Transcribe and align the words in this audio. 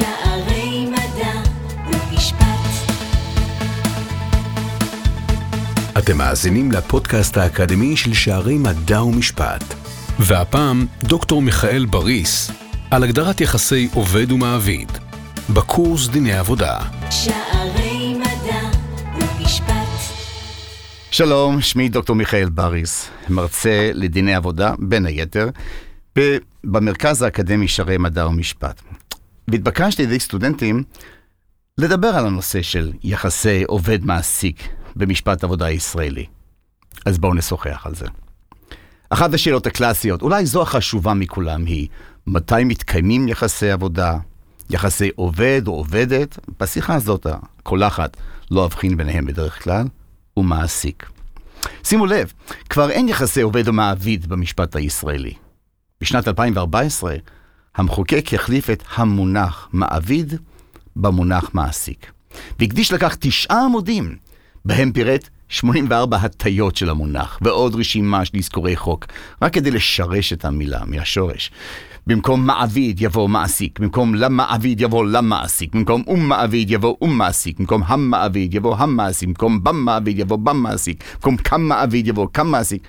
שערי 0.00 0.86
מדע 0.86 1.32
ומשפט. 1.86 2.44
אתם 5.98 6.18
מאזינים 6.18 6.72
לפודקאסט 6.72 7.36
האקדמי 7.36 7.96
של 7.96 8.14
שערי 8.14 8.58
מדע 8.58 9.02
ומשפט. 9.02 9.64
והפעם, 10.18 10.86
דוקטור 11.02 11.42
מיכאל 11.42 11.86
בריס, 11.90 12.50
על 12.90 13.04
הגדרת 13.04 13.40
יחסי 13.40 13.88
עובד 13.94 14.32
ומעביד, 14.32 14.92
בקורס 15.54 16.08
דיני 16.08 16.32
עבודה. 16.32 16.78
שערי 17.10 18.14
מדע 18.14 18.60
ומשפט. 19.14 19.74
שלום, 21.10 21.60
שמי 21.60 21.88
דוקטור 21.88 22.16
מיכאל 22.16 22.48
בריס, 22.48 23.10
מרצה 23.28 23.90
לדיני 23.94 24.34
עבודה, 24.34 24.74
בין 24.78 25.06
היתר, 25.06 25.48
במרכז 26.64 27.22
האקדמי 27.22 27.68
שערי 27.68 27.98
מדע 27.98 28.26
ומשפט. 28.26 28.82
והתבקשתי 29.50 30.02
על 30.02 30.08
ידי 30.08 30.20
סטודנטים 30.20 30.82
לדבר 31.78 32.08
על 32.08 32.26
הנושא 32.26 32.62
של 32.62 32.92
יחסי 33.02 33.64
עובד-מעסיק 33.64 34.68
במשפט 34.96 35.44
עבודה 35.44 35.66
הישראלי. 35.66 36.26
אז 37.06 37.18
בואו 37.18 37.34
נשוחח 37.34 37.86
על 37.86 37.94
זה. 37.94 38.06
אחת 39.10 39.34
השאלות 39.34 39.66
הקלאסיות, 39.66 40.22
אולי 40.22 40.46
זו 40.46 40.62
החשובה 40.62 41.14
מכולם, 41.14 41.64
היא 41.64 41.88
מתי 42.26 42.64
מתקיימים 42.64 43.28
יחסי 43.28 43.70
עבודה, 43.70 44.18
יחסי 44.70 45.10
עובד 45.16 45.62
או 45.66 45.72
עובדת? 45.72 46.38
בשיחה 46.60 46.94
הזאת 46.94 47.26
הקולחת 47.26 48.16
לא 48.50 48.64
אבחין 48.64 48.96
ביניהם 48.96 49.26
בדרך 49.26 49.64
כלל, 49.64 49.86
ומעסיק. 50.36 51.10
שימו 51.84 52.06
לב, 52.06 52.32
כבר 52.68 52.90
אין 52.90 53.08
יחסי 53.08 53.40
עובד 53.40 53.68
או 53.68 53.72
מעביד 53.72 54.26
במשפט 54.26 54.76
הישראלי. 54.76 55.34
בשנת 56.00 56.28
2014, 56.28 57.14
המחוקק 57.80 58.34
החליף 58.34 58.70
את 58.70 58.82
המונח 58.96 59.68
מעביד 59.72 60.34
במונח 60.96 61.50
מעסיק. 61.54 62.12
והקדיש 62.58 62.92
לכך 62.92 63.16
תשעה 63.20 63.64
עמודים, 63.64 64.16
בהם 64.64 64.92
פירט 64.92 65.28
84 65.48 66.16
הטיות 66.16 66.76
של 66.76 66.90
המונח, 66.90 67.38
ועוד 67.42 67.74
רשימה 67.74 68.24
של 68.24 68.38
אזכורי 68.38 68.76
חוק, 68.76 69.06
רק 69.42 69.52
כדי 69.52 69.70
לשרש 69.70 70.32
את 70.32 70.44
המילה 70.44 70.80
מהשורש. 70.86 71.50
במקום 72.06 72.46
מעביד 72.46 73.00
יבוא 73.00 73.28
מעסיק, 73.28 73.78
במקום 73.78 74.14
למעביד 74.14 74.80
יבוא 74.80 75.06
למעסיק, 75.06 75.74
במקום 75.74 76.02
אום 76.06 76.28
מעביד 76.28 76.70
יבוא 76.70 76.96
אום 77.00 77.18
מעסיק, 77.18 77.58
במקום 77.58 77.82
המעביד 77.86 78.54
יבוא 78.54 78.76
המעסיק, 78.76 79.28
במקום 79.28 79.64
במעביד 79.64 80.18
יבוא 80.18 80.36
במעסיק, 80.36 81.04
במקום 81.14 81.36
קם 81.36 81.60
מעביד 81.60 82.06
יבוא 82.06 82.26
קם 82.32 82.46
מעסיק, 82.46 82.82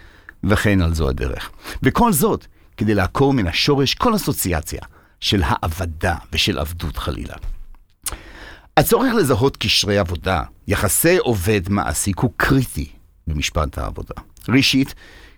וכן 0.44 0.82
על 0.82 0.94
זו 0.94 1.10
הדרך. 1.10 1.52
וכל 1.84 2.14
זאת 2.14 2.46
כדי 2.82 2.96
לעקור 2.96 3.34
מן 3.34 3.48
השורש 3.48 3.94
כל 3.94 4.16
אסוציאציה 4.16 4.82
של 5.20 5.42
העבדה 5.46 6.16
ושל 6.34 6.60
עבדות 6.60 6.98
חלילה. 6.98 7.34
הצורך 8.78 9.14
לזהות 9.14 9.58
קשרי 9.58 9.98
עבודה, 9.98 10.44
יחסי 10.68 11.18
עובד-מעסיק, 11.18 12.20
הוא 12.20 12.32
קריטי 12.38 12.90
במשפט 13.28 13.78
העבודה. 13.78 14.14
ראשית, 14.50 14.96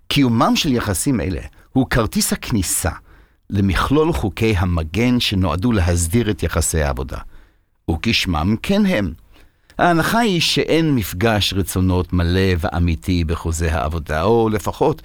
קיומם 0.08 0.56
של 0.56 0.74
יחסים 0.74 1.22
אלה 1.22 1.42
הוא 1.74 1.90
כרטיס 1.90 2.34
הכניסה 2.34 2.92
למכלול 3.50 4.14
חוקי 4.14 4.54
המגן 4.58 5.20
שנועדו 5.20 5.72
להסדיר 5.72 6.30
את 6.30 6.44
יחסי 6.44 6.82
העבודה. 6.82 7.18
וכשמם 7.92 8.56
כן 8.62 8.86
הם. 8.86 9.14
ההנחה 9.78 10.20
היא 10.20 10.42
שאין 10.42 10.96
מפגש 10.96 11.54
רצונות 11.54 12.14
מלא 12.14 12.54
ואמיתי 12.60 13.24
בחוזה 13.24 13.74
העבודה, 13.74 14.24
או 14.24 14.50
לפחות 14.50 15.02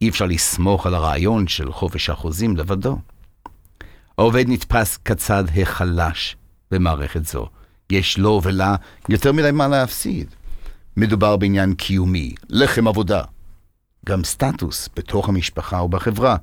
אי 0.00 0.08
אפשר 0.08 0.26
לסמוך 0.26 0.86
על 0.86 0.94
הרעיון 0.94 1.46
של 1.46 1.72
חופש 1.72 2.10
החוזים 2.10 2.56
לבדו. 2.56 2.98
העובד 4.18 4.44
נתפס 4.48 4.96
כצד 4.96 5.44
החלש 5.62 6.36
במערכת 6.70 7.26
זו. 7.26 7.48
יש 7.90 8.18
לו 8.18 8.40
ולה 8.44 8.76
יותר 9.08 9.32
מדי 9.32 9.50
מה 9.50 9.68
להפסיד. 9.68 10.34
מדובר 10.96 11.36
בעניין 11.36 11.74
קיומי, 11.74 12.34
לחם 12.48 12.88
עבודה. 12.88 13.22
גם 14.06 14.24
סטטוס 14.24 14.88
בתוך 14.96 15.28
המשפחה 15.28 15.82
ובחברה. 15.82 16.36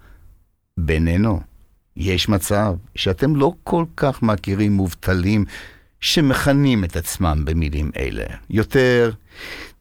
בינינו, 0.78 1.42
יש 1.98 2.30
מצב 2.30 2.74
שאתם 2.96 3.36
לא 3.36 3.54
כל 3.64 3.86
כך 3.98 4.22
מכירים 4.24 4.74
מובטלים 4.74 5.46
שמכנים 6.00 6.84
את 6.84 6.96
עצמם 6.96 7.46
במילים 7.46 7.92
אלה. 7.98 8.26
יותר, 8.50 9.12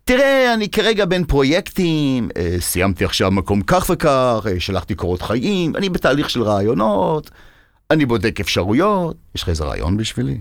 תראה, 0.04 0.54
אני 0.54 0.68
כרגע 0.68 1.04
בין 1.04 1.24
פרויקטים, 1.24 2.28
אה, 2.36 2.56
סיימתי 2.60 3.04
עכשיו 3.04 3.30
מקום 3.30 3.62
כך 3.62 3.90
וכך, 3.92 4.46
אה, 4.46 4.60
שלחתי 4.60 4.94
קורות 4.94 5.22
חיים, 5.22 5.76
אני 5.76 5.88
בתהליך 5.88 6.30
של 6.30 6.42
רעיונות, 6.42 7.30
אני 7.90 8.06
בודק 8.06 8.40
אפשרויות. 8.40 9.16
יש 9.34 9.42
לך 9.42 9.48
איזה 9.48 9.64
רעיון 9.64 9.96
בשבילי? 9.96 10.38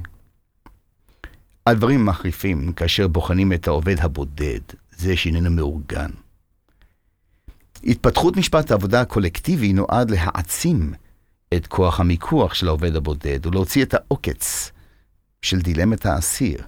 הדברים 1.68 2.06
מחריפים 2.06 2.74
כאשר 2.74 3.08
בוחנים 3.08 3.54
את 3.54 3.68
העובד 3.68 4.00
הבודד, 4.00 4.60
זה 4.98 5.18
שאיננו 5.18 5.52
מאורגן. 5.52 6.10
התפתחות 7.84 8.38
משפט 8.38 8.72
העבודה 8.72 9.02
הקולקטיבי 9.02 9.74
נועד 9.74 10.12
להעצים 10.12 10.94
את 11.54 11.68
כוח 11.68 12.00
המיקוח 12.00 12.54
של 12.54 12.68
העובד 12.68 12.96
הבודד 12.96 13.46
ולהוציא 13.46 13.84
את 13.84 13.94
העוקץ 13.94 14.72
של 15.42 15.62
דילמת 15.62 16.06
האסיר, 16.06 16.62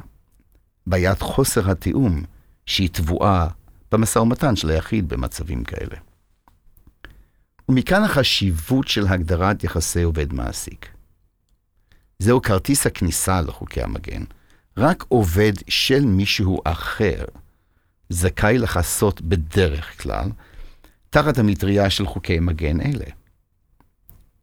בעיית 0.87 1.21
חוסר 1.21 1.71
התיאום 1.71 2.23
שהיא 2.65 2.89
טבועה 2.91 3.47
במשא 3.91 4.19
ומתן 4.19 4.55
של 4.55 4.69
היחיד 4.69 5.09
במצבים 5.09 5.63
כאלה. 5.63 5.95
ומכאן 7.69 8.03
החשיבות 8.03 8.87
של 8.87 9.07
הגדרת 9.07 9.63
יחסי 9.63 10.03
עובד-מעסיק. 10.03 10.87
זהו 12.19 12.41
כרטיס 12.41 12.87
הכניסה 12.87 13.41
לחוקי 13.41 13.81
המגן. 13.81 14.23
רק 14.77 15.03
עובד 15.07 15.53
של 15.67 16.05
מישהו 16.05 16.61
אחר 16.63 17.25
זכאי 18.09 18.57
לחסות 18.57 19.21
בדרך 19.21 20.01
כלל 20.01 20.29
תחת 21.09 21.37
המטריה 21.37 21.89
של 21.89 22.05
חוקי 22.05 22.39
מגן 22.39 22.81
אלה. 22.81 23.05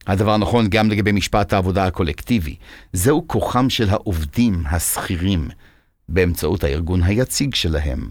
הדבר 0.07 0.37
נכון 0.37 0.69
גם 0.69 0.91
לגבי 0.91 1.13
משפט 1.13 1.53
העבודה 1.53 1.87
הקולקטיבי. 1.87 2.57
זהו 2.93 3.25
כוחם 3.27 3.71
של 3.71 3.91
העובדים 3.91 4.63
השכירים 4.67 5.49
באמצעות 6.13 6.65
הארגון 6.65 7.03
היציג 7.03 7.55
שלהם 7.55 8.11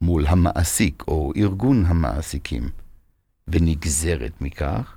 מול 0.00 0.26
המעסיק 0.26 1.02
או 1.08 1.32
ארגון 1.36 1.84
המעסיקים. 1.86 2.68
ונגזרת 3.48 4.32
מכך, 4.40 4.96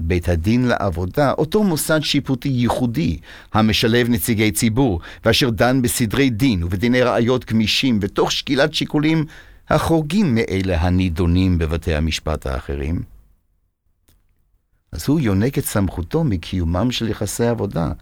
בית 0.00 0.28
הדין 0.28 0.64
לעבודה, 0.64 1.32
אותו 1.32 1.62
מוסד 1.62 2.00
שיפוטי 2.02 2.48
ייחודי, 2.48 3.18
המשלב 3.52 4.08
נציגי 4.08 4.52
ציבור, 4.52 5.00
ואשר 5.24 5.50
דן 5.50 5.82
בסדרי 5.82 6.30
דין 6.30 6.64
ובדיני 6.64 7.02
ראיות 7.02 7.44
גמישים, 7.44 7.98
ותוך 8.02 8.32
שקילת 8.32 8.74
שיקולים 8.74 9.24
החורגים 9.68 10.34
מאלה 10.34 10.80
הנידונים 10.80 11.58
בבתי 11.58 11.94
המשפט 11.94 12.46
האחרים. 12.46 13.02
אז 14.92 15.08
הוא 15.08 15.20
יונק 15.20 15.58
את 15.58 15.64
סמכותו 15.64 16.24
מקיומם 16.24 16.90
של 16.90 17.08
יחסי 17.08 17.46
עבודה, 17.46 17.92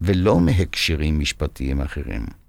ולא 0.00 0.40
מהקשרים 0.40 1.18
משפטיים 1.18 1.80
אחרים. 1.80 2.41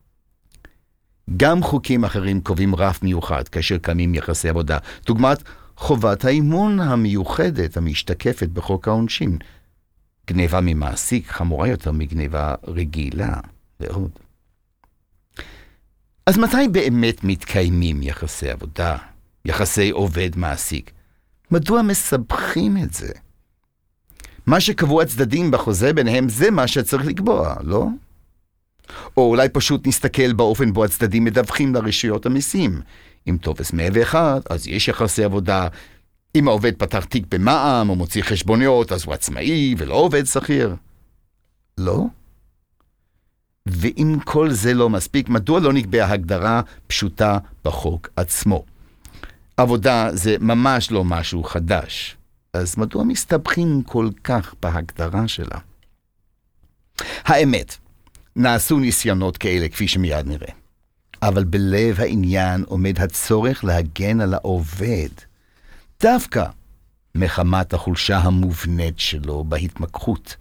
גם 1.37 1.63
חוקים 1.63 2.03
אחרים 2.03 2.41
קובעים 2.41 2.75
רף 2.75 3.03
מיוחד 3.03 3.47
כאשר 3.47 3.77
קמים 3.77 4.15
יחסי 4.15 4.49
עבודה, 4.49 4.77
דוגמת 5.05 5.43
חובת 5.77 6.25
האימון 6.25 6.79
המיוחדת 6.79 7.77
המשתקפת 7.77 8.49
בחוק 8.49 8.87
העונשין. 8.87 9.37
גניבה 10.27 10.61
ממעסיק 10.61 11.31
חמורה 11.31 11.67
יותר 11.67 11.91
מגניבה 11.91 12.55
רגילה, 12.67 13.35
ועוד. 13.79 14.11
אז 16.25 16.37
מתי 16.37 16.67
באמת 16.71 17.23
מתקיימים 17.23 18.03
יחסי 18.03 18.49
עבודה, 18.49 18.97
יחסי 19.45 19.89
עובד-מעסיק? 19.89 20.91
מדוע 21.51 21.81
מסבכים 21.81 22.77
את 22.77 22.93
זה? 22.93 23.11
מה 24.45 24.59
שקבעו 24.59 25.01
הצדדים 25.01 25.51
בחוזה 25.51 25.93
ביניהם 25.93 26.29
זה 26.29 26.51
מה 26.51 26.67
שצריך 26.67 27.05
לקבוע, 27.05 27.55
לא? 27.63 27.87
או 29.17 29.29
אולי 29.29 29.49
פשוט 29.49 29.87
נסתכל 29.87 30.33
באופן 30.33 30.73
בו 30.73 30.85
הצדדים 30.85 31.23
מדווחים 31.23 31.75
לרשויות 31.75 32.25
המיסים. 32.25 32.81
אם 33.29 33.37
טופס 33.41 33.73
101, 33.73 34.51
אז 34.51 34.67
יש 34.67 34.87
יחסי 34.87 35.23
עבודה. 35.23 35.67
אם 36.35 36.47
העובד 36.47 36.75
פתח 36.75 37.05
תיק 37.05 37.25
במע"מ 37.29 37.89
או 37.89 37.95
מוציא 37.95 38.23
חשבוניות, 38.23 38.91
אז 38.91 39.05
הוא 39.05 39.13
עצמאי 39.13 39.75
ולא 39.77 39.93
עובד 39.93 40.25
שכיר. 40.25 40.75
לא? 41.77 42.05
ואם 43.65 44.17
כל 44.23 44.51
זה 44.51 44.73
לא 44.73 44.89
מספיק, 44.89 45.29
מדוע 45.29 45.59
לא 45.59 45.73
נקבעה 45.73 46.11
הגדרה 46.11 46.61
פשוטה 46.87 47.37
בחוק 47.65 48.09
עצמו? 48.15 48.65
עבודה 49.57 50.09
זה 50.13 50.35
ממש 50.39 50.91
לא 50.91 51.03
משהו 51.03 51.43
חדש, 51.43 52.17
אז 52.53 52.77
מדוע 52.77 53.03
מסתבכים 53.03 53.83
כל 53.83 54.09
כך 54.23 54.53
בהגדרה 54.61 55.27
שלה? 55.27 55.57
האמת, 57.23 57.77
נעשו 58.35 58.79
ניסיונות 58.79 59.37
כאלה, 59.37 59.69
כפי 59.69 59.87
שמיד 59.87 60.27
נראה. 60.27 60.53
אבל 61.21 61.43
בלב 61.43 61.99
העניין 61.99 62.63
עומד 62.67 62.99
הצורך 62.99 63.63
להגן 63.63 64.21
על 64.21 64.33
העובד, 64.33 65.09
דווקא 66.01 66.45
מחמת 67.15 67.73
החולשה 67.73 68.17
המובנית 68.17 68.99
שלו 68.99 69.43
בהתמקחות 69.43 70.35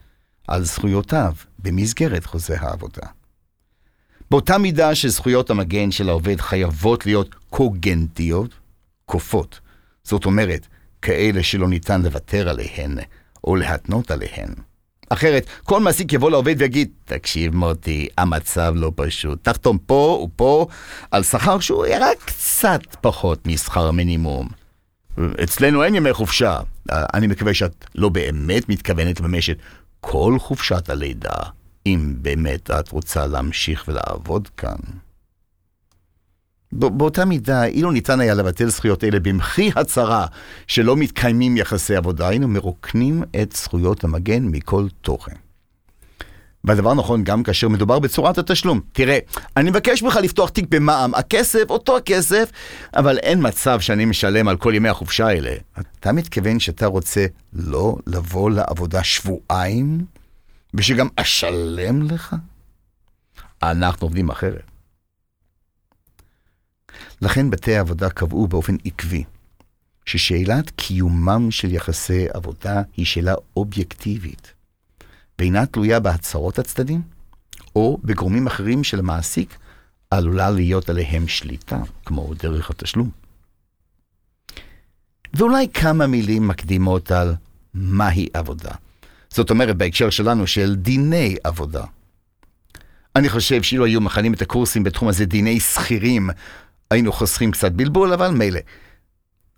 על 0.48 0.64
זכויותיו 0.64 1.32
במסגרת 1.58 2.26
חוזה 2.26 2.60
העבודה. 2.60 3.06
באותה 4.30 4.58
מידה 4.58 4.94
שזכויות 4.94 5.50
המגן 5.50 5.90
של 5.90 6.08
העובד 6.08 6.40
חייבות 6.40 7.06
להיות 7.06 7.34
קוגנטיות, 7.50 8.54
כופות, 9.06 9.60
זאת 10.04 10.24
אומרת, 10.24 10.66
כאלה 11.02 11.42
שלא 11.42 11.68
ניתן 11.68 12.02
לוותר 12.02 12.48
עליהן 12.48 12.98
או 13.44 13.56
להתנות 13.56 14.10
עליהן. 14.10 14.54
אחרת, 15.12 15.46
כל 15.64 15.80
מעסיק 15.80 16.12
יבוא 16.12 16.30
לעובד 16.30 16.54
ויגיד, 16.58 16.88
תקשיב 17.04 17.54
מוטי, 17.54 18.08
המצב 18.18 18.72
לא 18.76 18.92
פשוט, 18.94 19.38
תחתום 19.42 19.78
פה 19.86 20.26
ופה 20.26 20.66
על 21.10 21.22
שכר 21.22 21.60
שהוא 21.60 21.86
רק 22.00 22.18
קצת 22.24 22.80
פחות 23.00 23.46
משכר 23.46 23.88
המינימום. 23.88 24.48
אצלנו 25.42 25.84
אין 25.84 25.94
ימי 25.94 26.12
חופשה. 26.12 26.60
אני 26.90 27.26
מקווה 27.26 27.54
שאת 27.54 27.84
לא 27.94 28.08
באמת 28.08 28.68
מתכוונת 28.68 29.20
לממש 29.20 29.50
את 29.50 29.58
כל 30.00 30.36
חופשת 30.38 30.90
הלידה, 30.90 31.36
אם 31.86 32.14
באמת 32.16 32.70
את 32.70 32.88
רוצה 32.88 33.26
להמשיך 33.26 33.84
ולעבוד 33.88 34.48
כאן. 34.56 34.76
באותה 36.72 37.24
מידה, 37.24 37.64
אילו 37.64 37.90
ניתן 37.90 38.20
היה 38.20 38.34
לבטל 38.34 38.68
זכויות 38.68 39.04
אלה 39.04 39.20
במחי 39.20 39.70
הצהרה 39.76 40.26
שלא 40.66 40.96
מתקיימים 40.96 41.56
יחסי 41.56 41.96
עבודה, 41.96 42.28
היינו 42.28 42.48
מרוקנים 42.48 43.22
את 43.42 43.52
זכויות 43.56 44.04
המגן 44.04 44.44
מכל 44.44 44.86
תוכן. 45.00 45.34
והדבר 46.64 46.94
נכון 46.94 47.24
גם 47.24 47.42
כאשר 47.42 47.68
מדובר 47.68 47.98
בצורת 47.98 48.38
התשלום. 48.38 48.80
תראה, 48.92 49.18
אני 49.56 49.70
מבקש 49.70 50.02
ממך 50.02 50.16
לפתוח 50.22 50.50
תיק 50.50 50.66
במע"מ, 50.68 51.14
הכסף, 51.14 51.70
אותו 51.70 51.96
הכסף, 51.96 52.50
אבל 52.96 53.18
אין 53.18 53.46
מצב 53.48 53.80
שאני 53.80 54.04
משלם 54.04 54.48
על 54.48 54.56
כל 54.56 54.72
ימי 54.74 54.88
החופשה 54.88 55.26
האלה. 55.26 55.54
אתה 55.80 56.12
מתכוון 56.12 56.60
שאתה 56.60 56.86
רוצה 56.86 57.26
לא 57.52 57.96
לבוא 58.06 58.50
לעבודה 58.50 59.04
שבועיים, 59.04 60.04
ושגם 60.74 61.08
אשלם 61.16 62.02
לך? 62.02 62.36
אנחנו 63.62 64.06
עובדים 64.06 64.28
אחרת. 64.28 64.71
לכן 67.22 67.50
בתי 67.50 67.76
העבודה 67.76 68.10
קבעו 68.10 68.48
באופן 68.48 68.76
עקבי 68.84 69.24
ששאלת 70.06 70.70
קיומם 70.70 71.50
של 71.50 71.72
יחסי 71.72 72.26
עבודה 72.34 72.82
היא 72.96 73.06
שאלה 73.06 73.34
אובייקטיבית, 73.56 74.52
ואינה 75.38 75.66
תלויה 75.66 76.00
בהצהרות 76.00 76.58
הצדדים 76.58 77.02
או 77.76 77.98
בגורמים 78.04 78.46
אחרים 78.46 78.84
של 78.84 78.98
המעסיק 78.98 79.58
עלולה 80.10 80.50
להיות 80.50 80.88
עליהם 80.88 81.28
שליטה, 81.28 81.78
כמו 82.04 82.34
דרך 82.34 82.70
התשלום. 82.70 83.10
ואולי 85.34 85.68
כמה 85.74 86.06
מילים 86.06 86.48
מקדימות 86.48 87.10
על 87.10 87.34
מהי 87.74 88.28
עבודה. 88.34 88.72
זאת 89.30 89.50
אומרת, 89.50 89.76
בהקשר 89.76 90.10
שלנו 90.10 90.46
של 90.46 90.74
דיני 90.74 91.36
עבודה. 91.44 91.84
אני 93.16 93.28
חושב 93.28 93.62
שאילו 93.62 93.84
היו 93.84 94.00
מכנים 94.00 94.34
את 94.34 94.42
הקורסים 94.42 94.84
בתחום 94.84 95.08
הזה 95.08 95.24
דיני 95.24 95.60
שכירים, 95.60 96.30
היינו 96.92 97.12
חוסכים 97.12 97.50
קצת 97.50 97.72
בלבול, 97.72 98.12
אבל 98.12 98.28
מילא. 98.28 98.60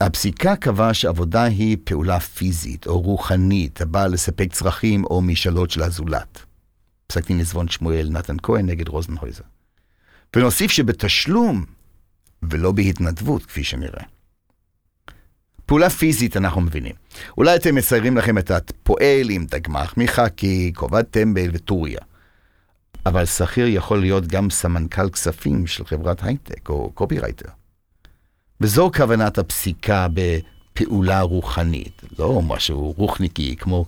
הפסיקה 0.01 0.57
קבעה 0.57 0.95
שעבודה 0.95 1.45
היא 1.45 1.77
פעולה 1.85 2.21
פיזית 2.21 2.87
או 2.87 3.01
רוחנית 3.01 3.81
הבאה 3.81 4.09
לספק 4.09 4.53
צרכים 4.53 5.05
או 5.05 5.23
משאלות 5.23 5.71
של 5.71 5.83
הזולת. 5.83 6.43
פסק 7.07 7.27
דין 7.27 7.41
עזבון 7.41 7.69
שמואל 7.69 8.09
נתן 8.11 8.37
כהן 8.43 8.67
נגד 8.67 8.89
רוזנהויזר. 8.89 9.43
ונוסיף 10.37 10.71
שבתשלום 10.71 11.65
ולא 12.43 12.73
בהתנדבות, 12.73 13.47
כפי 13.47 13.65
שנראה. 13.65 14.03
פעולה 15.67 15.91
פיזית 15.91 16.37
אנחנו 16.37 16.61
מבינים. 16.61 16.95
אולי 17.39 17.57
אתם 17.57 17.75
מציירים 17.75 18.17
לכם 18.17 18.39
את 18.39 18.51
הפועל 18.51 19.31
עם 19.31 19.47
דגמח 19.47 19.95
חאקי, 19.97 20.73
כובע 20.75 21.03
טמבל 21.03 21.51
וטוריה. 21.53 22.01
אבל 23.07 23.27
שכיר 23.27 23.67
יכול 23.67 24.01
להיות 24.01 24.27
גם 24.27 24.51
סמנכ"ל 24.51 25.11
כספים 25.11 25.67
של 25.67 25.85
חברת 25.85 26.23
הייטק 26.23 26.69
או 26.69 26.91
קופירייטר. 26.95 27.49
וזו 28.61 28.91
כוונת 28.97 29.39
הפסיקה 29.39 30.07
בפעולה 30.15 31.21
רוחנית, 31.21 32.03
לא 32.19 32.43
משהו 32.43 32.95
רוחניקי 32.97 33.57
כמו 33.57 33.85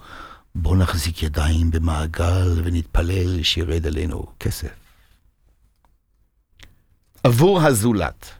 בוא 0.54 0.76
נחזיק 0.76 1.22
ידיים 1.22 1.70
במעגל 1.70 2.60
ונתפלל 2.64 3.42
שירד 3.42 3.86
עלינו 3.86 4.26
כסף. 4.40 4.68
עבור 7.24 7.60
הזולת, 7.62 8.30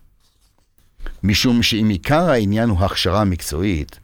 משום 1.23 1.63
שאם 1.63 1.89
עיקר 1.89 2.31
העניין 2.31 2.69
הוא 2.69 2.79
הכשרה 2.79 3.25
מקצועית, 3.25 3.99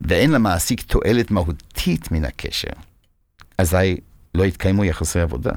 ואין 0.00 0.30
למעסיק 0.30 0.82
תועלת 0.82 1.30
מהותית 1.30 2.12
מן 2.12 2.24
הקשר, 2.24 2.72
אזי 3.58 3.96
לא 4.34 4.44
יתקיימו 4.44 4.84
יחסי 4.84 5.20
עבודה. 5.20 5.52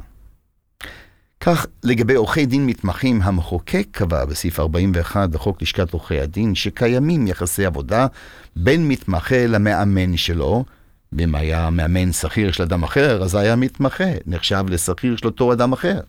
כך, 1.40 1.66
לגבי 1.84 2.16
עורכי 2.16 2.46
דין 2.46 2.66
מתמחים, 2.66 3.22
המחוקק 3.22 3.88
קבע 3.92 4.26
בסעיף 4.26 4.60
41 4.60 5.30
לחוק 5.34 5.62
לשכת 5.62 5.94
עורכי 5.94 6.20
הדין 6.20 6.56
שקיימים 6.56 7.28
יחסי 7.28 7.66
עבודה 7.66 8.08
בין 8.56 8.88
מתמחה 8.88 9.48
למאמן 9.48 10.18
שלו. 10.18 10.66
ואם 11.14 11.36
היה 11.36 11.70
מאמן 11.70 12.12
שכיר 12.12 12.52
של 12.52 12.64
אדם 12.64 12.84
אחר, 12.84 13.24
אז 13.24 13.36
היה 13.36 13.56
מתמחה, 13.56 14.12
נחשב 14.26 14.66
לשכיר 14.70 15.16
של 15.16 15.26
אותו 15.28 15.54
אדם 15.54 15.74
אחר. 15.74 16.00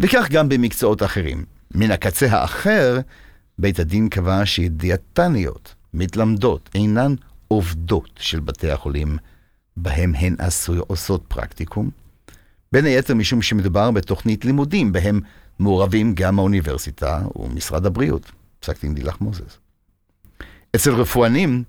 וכך 0.00 0.28
גם 0.30 0.48
במקצועות 0.48 1.02
אחרים. 1.02 1.44
מן 1.74 1.90
הקצה 1.90 2.26
האחר, 2.30 2.98
בית 3.58 3.80
הדין 3.80 4.08
קבע 4.08 4.46
שדיאטניות, 4.46 5.74
מתלמדות, 5.94 6.70
אינן 6.74 7.14
עובדות 7.48 8.10
של 8.18 8.40
בתי 8.40 8.70
החולים 8.70 9.16
בהם 9.76 10.14
הן 10.14 10.36
עושות 10.86 11.24
פרקטיקום, 11.28 11.90
בין 12.72 12.84
היתר 12.84 13.14
משום 13.14 13.42
שמדובר 13.42 13.90
בתוכנית 13.90 14.44
לימודים, 14.44 14.92
בהם 14.92 15.20
מעורבים 15.58 16.14
גם 16.14 16.38
האוניברסיטה 16.38 17.22
ומשרד 17.36 17.86
הבריאות, 17.86 18.32
פסק 18.60 18.80
דין 18.82 18.94
דילך 18.94 19.20
מוזס. 19.20 19.58
אצל 20.76 20.90
רפואנים, 20.90 21.64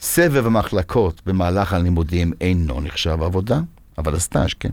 סבב 0.00 0.46
המחלקות 0.46 1.22
במהלך 1.26 1.72
הלימודים 1.72 2.32
אינו 2.40 2.80
נחשב 2.80 3.22
עבודה, 3.22 3.60
אבל 3.98 4.14
הסטאז' 4.14 4.54
כן. 4.60 4.70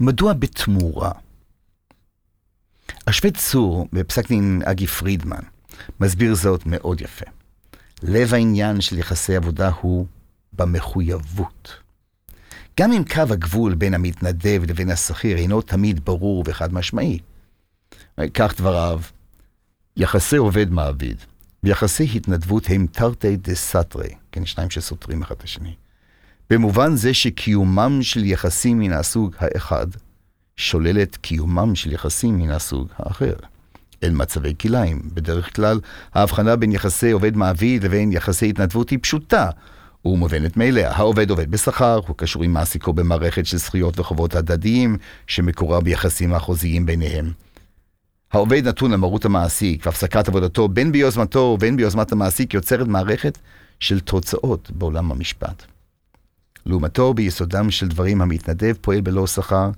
מדוע 0.00 0.32
בתמורה? 0.32 1.12
השופט 3.06 3.36
צור 3.36 3.88
בפסק 3.92 4.28
דין 4.28 4.62
אגי 4.64 4.86
פרידמן 4.86 5.42
מסביר 6.00 6.34
זאת 6.34 6.66
מאוד 6.66 7.00
יפה. 7.00 7.26
לב 8.02 8.34
העניין 8.34 8.80
של 8.80 8.98
יחסי 8.98 9.36
עבודה 9.36 9.70
הוא 9.80 10.06
במחויבות. 10.52 11.76
גם 12.80 12.92
אם 12.92 13.02
קו 13.04 13.22
הגבול 13.30 13.74
בין 13.74 13.94
המתנדב 13.94 14.62
לבין 14.68 14.90
השכיר 14.90 15.36
אינו 15.36 15.62
תמיד 15.62 16.04
ברור 16.04 16.44
וחד 16.46 16.74
משמעי. 16.74 17.18
כך 18.34 18.54
דבריו, 18.56 19.00
יחסי 19.96 20.36
עובד 20.36 20.70
מעביד 20.70 21.16
ויחסי 21.64 22.08
התנדבות 22.14 22.66
הם 22.68 22.86
תרתי 22.92 23.36
דה 23.36 23.54
סתרי, 23.54 24.08
כן, 24.32 24.46
שניים 24.46 24.70
שסותרים 24.70 25.22
אחד 25.22 25.34
את 25.38 25.42
השני. 25.42 25.74
במובן 26.50 26.96
זה 26.96 27.14
שקיומם 27.14 27.98
של 28.02 28.24
יחסים 28.24 28.78
מן 28.78 28.92
הסוג 28.92 29.34
האחד 29.38 29.86
שולל 30.56 31.02
את 31.02 31.16
קיומם 31.16 31.74
של 31.74 31.92
יחסים 31.92 32.38
מן 32.38 32.50
הסוג 32.50 32.88
האחר. 32.96 33.34
אל 34.04 34.10
מצבי 34.10 34.54
כליים. 34.60 35.02
בדרך 35.14 35.56
כלל, 35.56 35.80
ההבחנה 36.14 36.56
בין 36.56 36.72
יחסי 36.72 37.10
עובד-מעביד 37.10 37.84
לבין 37.84 38.12
יחסי 38.12 38.48
התנדבות 38.48 38.90
היא 38.90 38.98
פשוטה 39.02 39.50
ומובנת 40.04 40.56
מאליה. 40.56 40.92
העובד 40.92 41.30
עובד 41.30 41.50
בשכר, 41.50 42.00
הוא 42.06 42.16
קשור 42.16 42.42
עם 42.42 42.52
מעסיקו 42.52 42.92
במערכת 42.92 43.46
של 43.46 43.56
זכויות 43.56 43.98
וחובות 43.98 44.34
הדדיים, 44.34 44.96
שמקורה 45.26 45.80
ביחסים 45.80 46.34
החוזיים 46.34 46.86
ביניהם. 46.86 47.32
העובד 48.32 48.68
נתון 48.68 48.90
למרות 48.90 49.24
המעסיק, 49.24 49.86
והפסקת 49.86 50.28
עבודתו 50.28 50.68
בין 50.68 50.92
ביוזמתו 50.92 51.38
ובין 51.38 51.76
ביוזמת 51.76 52.12
המעסיק 52.12 52.54
יוצרת 52.54 52.86
מערכת 52.86 53.38
של 53.80 54.00
תוצאות 54.00 54.70
בעולם 54.70 55.12
המשפט. 55.12 55.64
לעומתו, 56.66 57.14
ביסודם 57.14 57.70
של 57.70 57.88
דברים 57.88 58.22
המתנדב 58.22 58.74
פועל 58.80 59.00
בלא 59.00 59.26
שכר, 59.26 59.70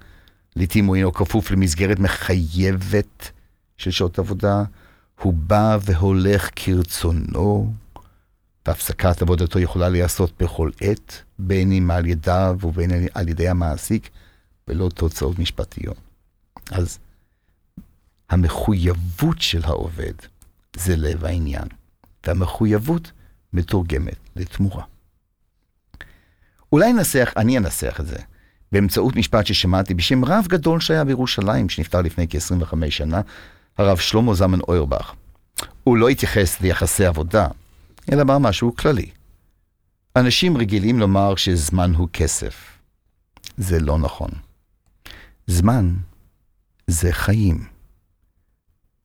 לעתים 0.56 0.86
הוא 0.86 0.96
אינו 0.96 1.12
כפוף 1.12 1.50
למסגרת 1.50 1.98
מחייבת 1.98 3.30
של 3.78 3.90
שעות 3.90 4.18
עבודה, 4.18 4.64
הוא 5.20 5.34
בא 5.34 5.78
והולך 5.82 6.50
כרצונו, 6.56 7.72
והפסקת 8.66 9.22
עבודתו 9.22 9.58
יכולה 9.58 9.88
להיעשות 9.88 10.42
בכל 10.42 10.70
עת, 10.80 11.22
בין 11.38 11.72
אם 11.72 11.90
על 11.90 12.06
ידיו 12.06 12.58
ובין 12.62 12.90
על 13.14 13.28
ידי 13.28 13.48
המעסיק, 13.48 14.10
ולא 14.68 14.88
תוצאות 14.88 15.38
משפטיות. 15.38 15.96
אז 16.70 16.98
המחויבות 18.30 19.40
של 19.42 19.60
העובד 19.64 20.12
זה 20.76 20.96
לב 20.96 21.24
העניין, 21.24 21.68
והמחויבות 22.26 23.12
מתורגמת 23.52 24.16
לתמורה. 24.36 24.84
אולי 26.72 26.92
ננסח, 26.92 27.32
אני 27.36 27.58
אנסח 27.58 27.96
את 28.00 28.06
זה, 28.06 28.16
באמצעות 28.72 29.16
משפט 29.16 29.46
ששמעתי 29.46 29.94
בשם 29.94 30.24
רב 30.24 30.46
גדול 30.48 30.80
שהיה 30.80 31.04
בירושלים, 31.04 31.68
שנפטר 31.68 32.02
לפני 32.02 32.26
כ-25 32.30 32.90
שנה, 32.90 33.20
הרב 33.78 33.98
שלמה 33.98 34.34
זמן 34.34 34.60
אוירבך. 34.60 35.14
הוא 35.84 35.96
לא 35.96 36.08
התייחס 36.08 36.60
ליחסי 36.60 37.04
עבודה, 37.04 37.48
אלא 38.12 38.22
אמר 38.22 38.38
משהו 38.38 38.76
כללי. 38.76 39.10
אנשים 40.16 40.56
רגילים 40.56 40.98
לומר 40.98 41.36
שזמן 41.36 41.94
הוא 41.94 42.08
כסף. 42.12 42.78
זה 43.56 43.80
לא 43.80 43.98
נכון. 43.98 44.30
זמן 45.46 45.94
זה 46.86 47.12
חיים. 47.12 47.64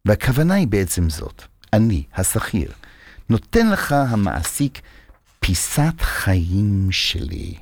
והכוונה 0.05 0.53
היא 0.53 0.67
בעצם 0.67 1.09
זאת, 1.09 1.43
אני, 1.73 2.03
השכיר, 2.15 2.71
נותן 3.29 3.69
לך 3.69 3.91
המעסיק 3.91 4.81
פיסת 5.39 6.01
חיים 6.01 6.87
שלי. 6.91 7.55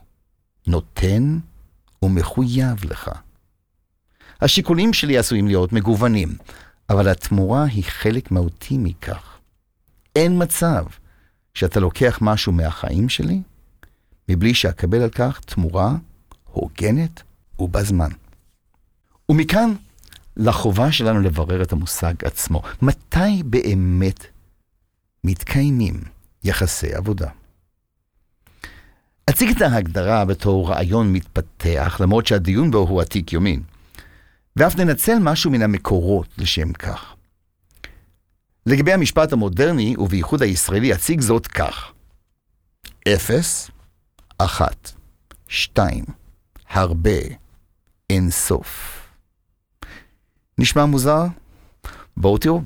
נותן 0.67 1.39
ומחויב 2.01 2.85
לך. 2.85 3.11
השיקולים 4.41 4.93
שלי 4.93 5.17
עשויים 5.17 5.47
להיות 5.47 5.73
מגוונים, 5.73 6.37
אבל 6.89 7.07
התמורה 7.07 7.63
היא 7.63 7.83
חלק 7.83 8.31
מהותי 8.31 8.77
מכך. 8.77 9.37
אין 10.15 10.43
מצב 10.43 10.85
שאתה 11.53 11.79
לוקח 11.79 12.19
משהו 12.21 12.51
מהחיים 12.51 13.09
שלי, 13.09 13.41
מבלי 14.29 14.53
שאקבל 14.53 15.01
על 15.01 15.09
כך 15.09 15.39
תמורה 15.39 15.95
הוגנת 16.43 17.21
ובזמן. 17.59 18.09
ומכאן 19.29 19.73
לחובה 20.37 20.91
שלנו 20.91 21.21
לברר 21.21 21.61
את 21.61 21.71
המושג 21.71 22.13
עצמו. 22.25 22.61
מתי 22.81 23.43
באמת 23.45 24.25
מתקיימים 25.23 26.01
יחסי 26.43 26.93
עבודה? 26.93 27.29
אציג 29.29 29.49
את 29.49 29.61
ההגדרה 29.61 30.25
בתור 30.25 30.69
רעיון 30.69 31.13
מתפתח, 31.13 31.97
למרות 31.99 32.27
שהדיון 32.27 32.71
בו 32.71 32.77
הוא 32.77 33.01
עתיק 33.01 33.33
יומין, 33.33 33.61
ואף 34.57 34.75
ננצל 34.75 35.17
משהו 35.21 35.51
מן 35.51 35.61
המקורות 35.61 36.27
לשם 36.37 36.73
כך. 36.73 37.15
לגבי 38.65 38.93
המשפט 38.93 39.33
המודרני, 39.33 39.95
ובייחוד 39.97 40.41
הישראלי, 40.41 40.93
אציג 40.93 41.21
זאת 41.21 41.47
כך: 41.47 41.91
אפס, 43.07 43.71
אחת, 44.37 44.91
שתיים, 45.47 46.05
הרבה, 46.69 47.19
אין 48.09 48.31
סוף. 48.31 49.01
נשמע 50.57 50.85
מוזר? 50.85 51.23
בואו 52.17 52.37
תראו. 52.37 52.61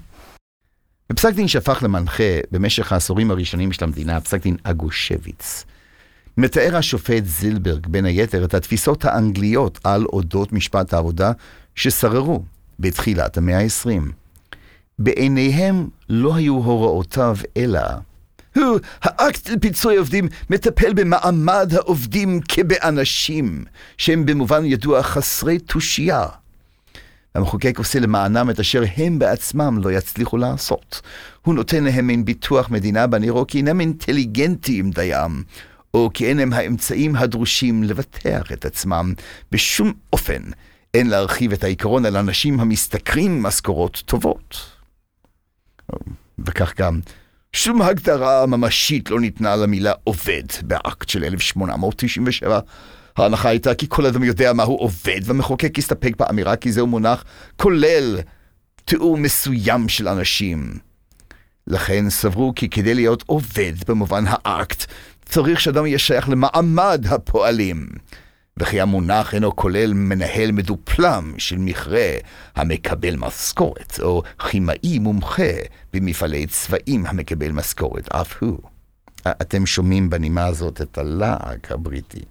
בפסק 1.10 1.34
דין 1.34 1.48
שהפך 1.48 1.84
למנחה 1.84 2.24
במשך 2.52 2.92
העשורים 2.92 3.32
הראשונים 3.32 3.72
של 3.72 3.84
המדינה, 3.84 4.22
פסק 4.22 4.42
דין 4.42 4.58
אגושביץ, 4.64 5.66
מתאר 6.38 6.76
השופט 6.76 7.26
זילברג, 7.26 7.88
בין 7.88 8.06
היתר, 8.06 8.46
את 8.46 8.54
התפיסות 8.54 9.06
האנגליות 9.06 9.80
על 9.84 10.06
אודות 10.06 10.54
משפט 10.54 10.94
העבודה 10.94 11.32
ששררו 11.80 12.44
בתחילת 12.80 13.38
המאה 13.38 13.60
ה-20. 13.60 14.12
בעיניהם 15.00 15.88
לא 16.10 16.36
היו 16.36 16.54
הוראותיו 16.54 17.38
אלא 17.58 17.82
הוא, 18.56 18.80
האקט 19.02 19.50
לפיצוי 19.50 19.98
עובדים 19.98 20.28
מטפל 20.50 20.94
במעמד 20.94 21.74
העובדים 21.74 22.40
כבאנשים, 22.48 23.66
שהם 23.98 24.26
במובן 24.26 24.66
ידוע 24.66 25.04
חסרי 25.04 25.60
תושייה. 25.60 26.26
המחוקק 27.36 27.78
עושה 27.78 28.00
למענם 28.00 28.50
את 28.50 28.60
אשר 28.60 28.84
הם 28.98 29.20
בעצמם 29.20 29.80
לא 29.84 29.92
יצליחו 29.92 30.38
לעשות. 30.38 31.02
הוא 31.42 31.56
נותן 31.56 31.84
להם 31.84 32.08
מין 32.08 32.26
ביטוח 32.26 32.70
מדינה 32.70 33.08
בנראו 33.08 33.48
כי 33.48 33.58
אינם 33.58 33.82
אינטליגנטים 33.82 34.92
דיים, 34.92 35.44
או 35.94 36.10
כי 36.14 36.26
אין 36.26 36.38
להם 36.38 36.54
האמצעים 36.54 37.16
הדרושים 37.16 37.84
לבטח 37.84 38.52
את 38.52 38.66
עצמם. 38.66 39.14
בשום 39.52 39.94
אופן 40.14 40.42
אין 40.94 41.10
להרחיב 41.10 41.54
את 41.54 41.64
העיקרון 41.64 42.06
על 42.06 42.18
אנשים 42.18 42.60
המשתכרים 42.60 43.44
משכורות 43.44 44.04
טובות. 44.06 44.66
וכך 46.46 46.74
גם, 46.78 47.00
שום 47.54 47.82
הגדרה 47.82 48.46
ממשית 48.46 49.10
לא 49.10 49.20
ניתנה 49.20 49.56
למילה 49.56 49.94
עובד 50.04 50.44
באקט 50.64 51.10
של 51.10 51.24
1897. 51.24 52.60
ההנחה 53.18 53.50
הייתה 53.50 53.76
כי 53.76 53.86
כל 53.90 54.06
אדם 54.06 54.24
יודע 54.24 54.54
מהו 54.54 54.76
עובד, 54.76 55.22
והמחוקק 55.24 55.78
הסתפק 55.78 56.14
באמירה 56.20 56.56
כי 56.56 56.72
זהו 56.72 56.88
מונח 56.88 57.24
כולל 57.58 58.20
תיאור 58.86 59.18
מסוים 59.18 59.90
של 59.90 60.08
אנשים. 60.08 60.74
לכן 61.68 62.10
סברו 62.10 62.54
כי 62.56 62.70
כדי 62.70 62.94
להיות 62.94 63.24
עובד 63.26 63.74
במובן 63.88 64.24
האקט, 64.28 64.86
צריך 65.26 65.62
שאדם 65.62 65.86
יהיה 65.86 66.00
שייך 66.00 66.30
למעמד 66.30 67.06
הפועלים. 67.10 67.88
וכי 68.60 68.82
המונח 68.82 69.34
אינו 69.34 69.56
כולל 69.56 69.94
מנהל 69.94 70.52
מדופלם 70.52 71.34
של 71.38 71.58
מכרה 71.58 72.12
המקבל 72.56 73.16
משכורת, 73.16 74.00
או 74.02 74.24
כימאי 74.50 75.00
מומחה 75.00 75.52
במפעלי 75.94 76.48
צבעים 76.48 77.06
המקבל 77.06 77.52
משכורת, 77.52 78.10
אף 78.10 78.44
הוא. 78.44 78.60
אתם 79.28 79.66
שומעים 79.66 80.10
בנימה 80.10 80.46
הזאת 80.46 80.82
את 80.82 80.98
הלעג 80.98 81.60
הבריטי. 81.70 82.22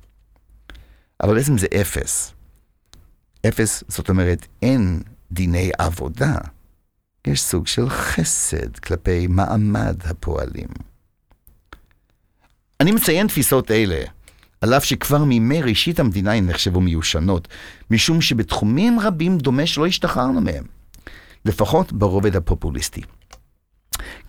אבל 1.23 1.35
בעצם 1.35 1.59
זה 1.59 1.67
אפס. 1.81 2.33
אפס, 3.49 3.85
זאת 3.89 4.09
אומרת, 4.09 4.47
אין 4.63 5.03
דיני 5.33 5.71
עבודה. 5.79 6.35
יש 7.27 7.43
סוג 7.43 7.67
של 7.67 7.89
חסד 7.89 8.79
כלפי 8.79 9.27
מעמד 9.27 9.97
הפועלים. 10.05 10.69
אני 12.81 12.93
מציין 12.93 13.27
תפיסות 13.27 13.71
אלה, 13.71 14.05
על 14.61 14.75
אף 14.75 14.85
שכבר 14.85 15.25
מימי 15.25 15.63
ראשית 15.63 16.01
המדינה 16.01 16.33
הן 16.33 16.47
נחשבו 16.47 16.81
מיושנות, 16.81 17.49
משום 17.91 18.21
שבתחומים 18.21 19.01
רבים 19.01 19.39
דומה 19.39 19.67
שלא 19.67 19.87
השתחררנו 19.87 20.41
מהם, 20.41 20.65
לפחות 21.45 21.93
ברובד 21.93 22.37
הפופוליסטי. 22.37 23.03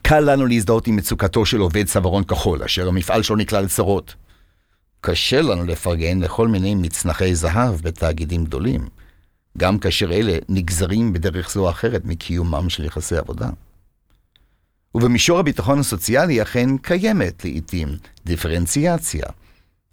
קל 0.02 0.20
לנו 0.20 0.46
להזדהות 0.46 0.88
עם 0.88 0.96
מצוקתו 0.96 1.46
של 1.46 1.60
עובד 1.60 1.86
צווארון 1.88 2.24
כחול, 2.24 2.64
אשר 2.64 2.88
המפעל 2.88 3.24
שלו 3.24 3.36
נקלע 3.36 3.62
לצרות. 3.62 4.16
קשה 5.02 5.42
לנו 5.42 5.66
לפרגן 5.66 6.20
לכל 6.20 6.48
מיני 6.48 6.76
מצנחי 6.76 7.36
זהב 7.36 7.76
בתאגידים 7.82 8.46
גדולים, 8.46 8.88
גם 9.58 9.80
כאשר 9.80 10.12
אלה 10.12 10.38
נגזרים 10.50 11.14
בדרך 11.14 11.52
זו 11.52 11.66
או 11.66 11.70
אחרת 11.70 12.06
מקיומם 12.06 12.70
של 12.70 12.86
יחסי 12.86 13.18
עבודה. 13.18 13.50
ובמישור 14.96 15.40
הביטחון 15.40 15.80
הסוציאלי 15.80 16.42
אכן 16.42 16.78
קיימת 16.78 17.46
לעתים 17.46 17.88
דיפרנציאציה, 18.26 19.26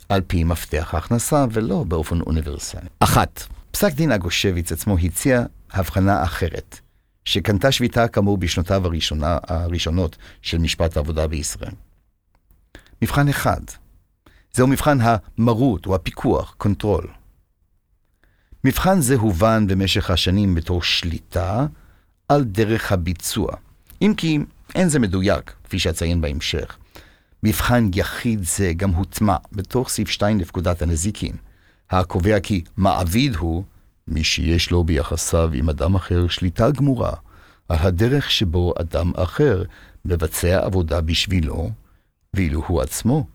על 0.09 0.21
פי 0.27 0.45
מפתח 0.45 0.95
ההכנסה 0.95 1.47
ולא 1.53 1.85
באופן 1.85 2.21
אוניברסלי. 2.21 2.89
אחת, 3.01 3.43
פסק 3.71 3.93
דין 3.93 4.13
אגושביץ 4.13 4.73
עצמו 4.73 4.99
הציע 4.99 5.43
הבחנה 5.73 6.25
אחרת, 6.25 6.81
שקנתה 7.25 7.73
שביתה 7.73 8.09
כאמור 8.09 8.39
בשנותיו 8.39 8.87
הראשונה, 8.87 9.39
הראשונות 9.43 10.17
של 10.43 10.59
משפט 10.59 10.97
העבודה 10.97 11.27
בישראל. 11.27 11.73
מבחן 13.03 13.29
אחד, 13.29 13.61
זהו 14.53 14.67
מבחן 14.67 14.99
המרות 15.01 15.87
או 15.87 15.95
הפיקוח, 15.95 16.55
control. 16.59 17.09
מבחן 18.65 19.01
זה 19.01 19.15
הובן 19.15 19.67
במשך 19.67 20.11
השנים 20.11 20.55
בתור 20.55 20.83
שליטה 20.83 21.67
על 22.29 22.45
דרך 22.45 22.93
הביצוע, 22.93 23.53
אם 24.03 24.15
כי 24.17 24.39
אין 24.75 24.89
זה 24.89 24.99
מדויק, 24.99 25.53
כפי 25.65 25.79
שאציין 25.79 26.21
בהמשך. 26.21 26.77
מבחן 27.47 27.91
יחיד 27.95 28.45
זה 28.45 28.73
גם 28.77 28.91
הוטמע 28.91 29.37
בתוך 29.53 29.89
סעיף 29.89 30.09
2 30.09 30.41
לפקודת 30.41 30.83
הנזיקין, 30.83 31.37
הקובע 31.91 32.41
כי 32.41 32.65
מעביד 32.77 33.37
הוא 33.37 33.65
מי 34.09 34.25
שיש 34.25 34.71
לו 34.71 34.85
ביחסיו 34.85 35.51
עם 35.53 35.69
אדם 35.69 35.95
אחר 35.95 36.29
שליטה 36.29 36.71
גמורה 36.71 37.13
על 37.69 37.79
הדרך 37.81 38.31
שבו 38.31 38.75
אדם 38.81 39.13
אחר 39.17 39.63
מבצע 40.05 40.65
עבודה 40.65 41.01
בשבילו, 41.01 41.71
ואילו 42.35 42.63
הוא 42.67 42.83
עצמו 42.83 43.27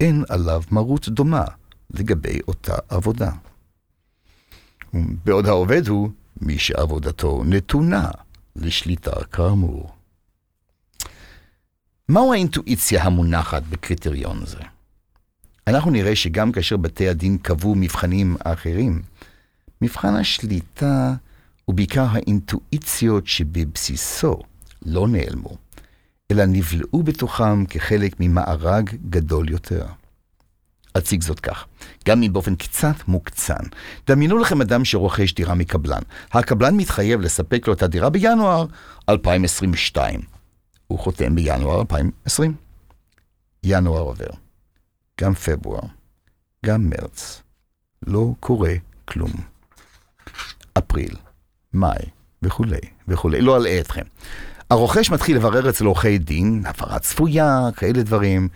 אין 0.00 0.24
עליו 0.28 0.62
מרות 0.70 1.08
דומה 1.08 1.44
לגבי 1.90 2.38
אותה 2.48 2.74
עבודה. 2.88 3.30
בעוד 5.24 5.46
העובד 5.46 5.88
הוא 5.88 6.10
מי 6.40 6.58
שעבודתו 6.58 7.42
נתונה 7.44 8.10
לשליטה 8.56 9.24
כאמור. 9.32 9.97
מהו 12.10 12.32
האינטואיציה 12.32 13.04
המונחת 13.04 13.62
בקריטריון 13.62 14.46
זה? 14.46 14.58
אנחנו 15.66 15.90
נראה 15.90 16.16
שגם 16.16 16.52
כאשר 16.52 16.76
בתי 16.76 17.08
הדין 17.08 17.38
קבעו 17.38 17.74
מבחנים 17.74 18.36
אחרים, 18.44 19.02
מבחן 19.82 20.14
השליטה 20.14 21.14
ובעיקר 21.68 22.06
האינטואיציות 22.10 23.26
שבבסיסו 23.26 24.38
לא 24.86 25.08
נעלמו, 25.08 25.56
אלא 26.30 26.44
נבלעו 26.46 27.02
בתוכם 27.02 27.66
כחלק 27.66 28.16
ממארג 28.20 28.90
גדול 29.10 29.50
יותר. 29.50 29.86
אציג 30.98 31.22
זאת 31.22 31.40
כך, 31.40 31.66
גם 32.06 32.22
אם 32.22 32.32
באופן 32.32 32.56
קצת 32.56 33.08
מוקצן. 33.08 33.64
דמיינו 34.06 34.38
לכם 34.38 34.60
אדם 34.60 34.84
שרוכש 34.84 35.32
דירה 35.32 35.54
מקבלן. 35.54 36.02
הקבלן 36.32 36.76
מתחייב 36.76 37.20
לספק 37.20 37.66
לו 37.66 37.72
את 37.72 37.82
הדירה 37.82 38.10
בינואר 38.10 38.66
2022. 39.08 40.37
הוא 40.88 40.98
חותם 40.98 41.34
בינואר 41.34 41.80
2020. 41.80 42.54
ינואר 43.64 44.00
עובר, 44.00 44.30
גם 45.20 45.34
פברואר, 45.34 45.80
גם 46.66 46.90
מרץ. 46.90 47.42
לא 48.06 48.32
קורה 48.40 48.74
כלום. 49.04 49.30
אפריל, 50.78 51.16
מאי 51.74 51.98
וכולי 52.42 52.80
וכולי, 53.08 53.40
לא 53.40 53.56
אלאה 53.56 53.80
אתכם. 53.80 54.02
הרוכש 54.70 55.10
מתחיל 55.10 55.36
לברר 55.36 55.70
אצל 55.70 55.84
עורכי 55.84 56.18
דין, 56.18 56.62
הפרה 56.66 56.98
צפויה, 56.98 57.68
כאלה 57.76 58.02
דברים, 58.02 58.48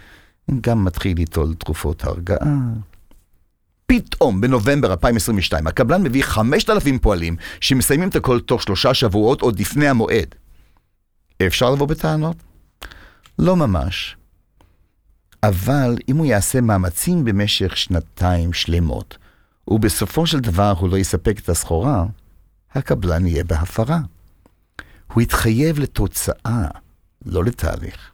גם 0.60 0.84
מתחיל 0.84 1.16
ליטול 1.16 1.54
תרופות 1.54 2.04
הרגעה. 2.04 2.56
פתאום, 3.86 4.40
בנובמבר 4.40 4.92
2022, 4.92 5.66
הקבלן 5.66 6.02
מביא 6.02 6.22
5,000 6.22 6.98
פועלים 6.98 7.36
שמסיימים 7.60 8.08
את 8.08 8.16
הכל 8.16 8.40
תוך 8.40 8.62
שלושה 8.62 8.94
שבועות 8.94 9.40
עוד 9.40 9.60
לפני 9.60 9.88
המועד. 9.88 10.34
אפשר 11.46 11.70
לבוא 11.70 11.86
בטענות? 11.88 12.36
לא 13.38 13.56
ממש. 13.56 14.16
אבל 15.42 15.96
אם 16.08 16.16
הוא 16.16 16.26
יעשה 16.26 16.60
מאמצים 16.60 17.24
במשך 17.24 17.76
שנתיים 17.76 18.52
שלמות, 18.52 19.18
ובסופו 19.68 20.26
של 20.26 20.40
דבר 20.40 20.74
הוא 20.78 20.88
לא 20.88 20.96
יספק 20.96 21.38
את 21.38 21.48
הסחורה, 21.48 22.04
הקבלן 22.74 23.26
יהיה 23.26 23.44
בהפרה. 23.44 23.98
הוא 25.12 25.22
יתחייב 25.22 25.78
לתוצאה, 25.78 26.66
לא 27.26 27.44
לתהליך. 27.44 28.10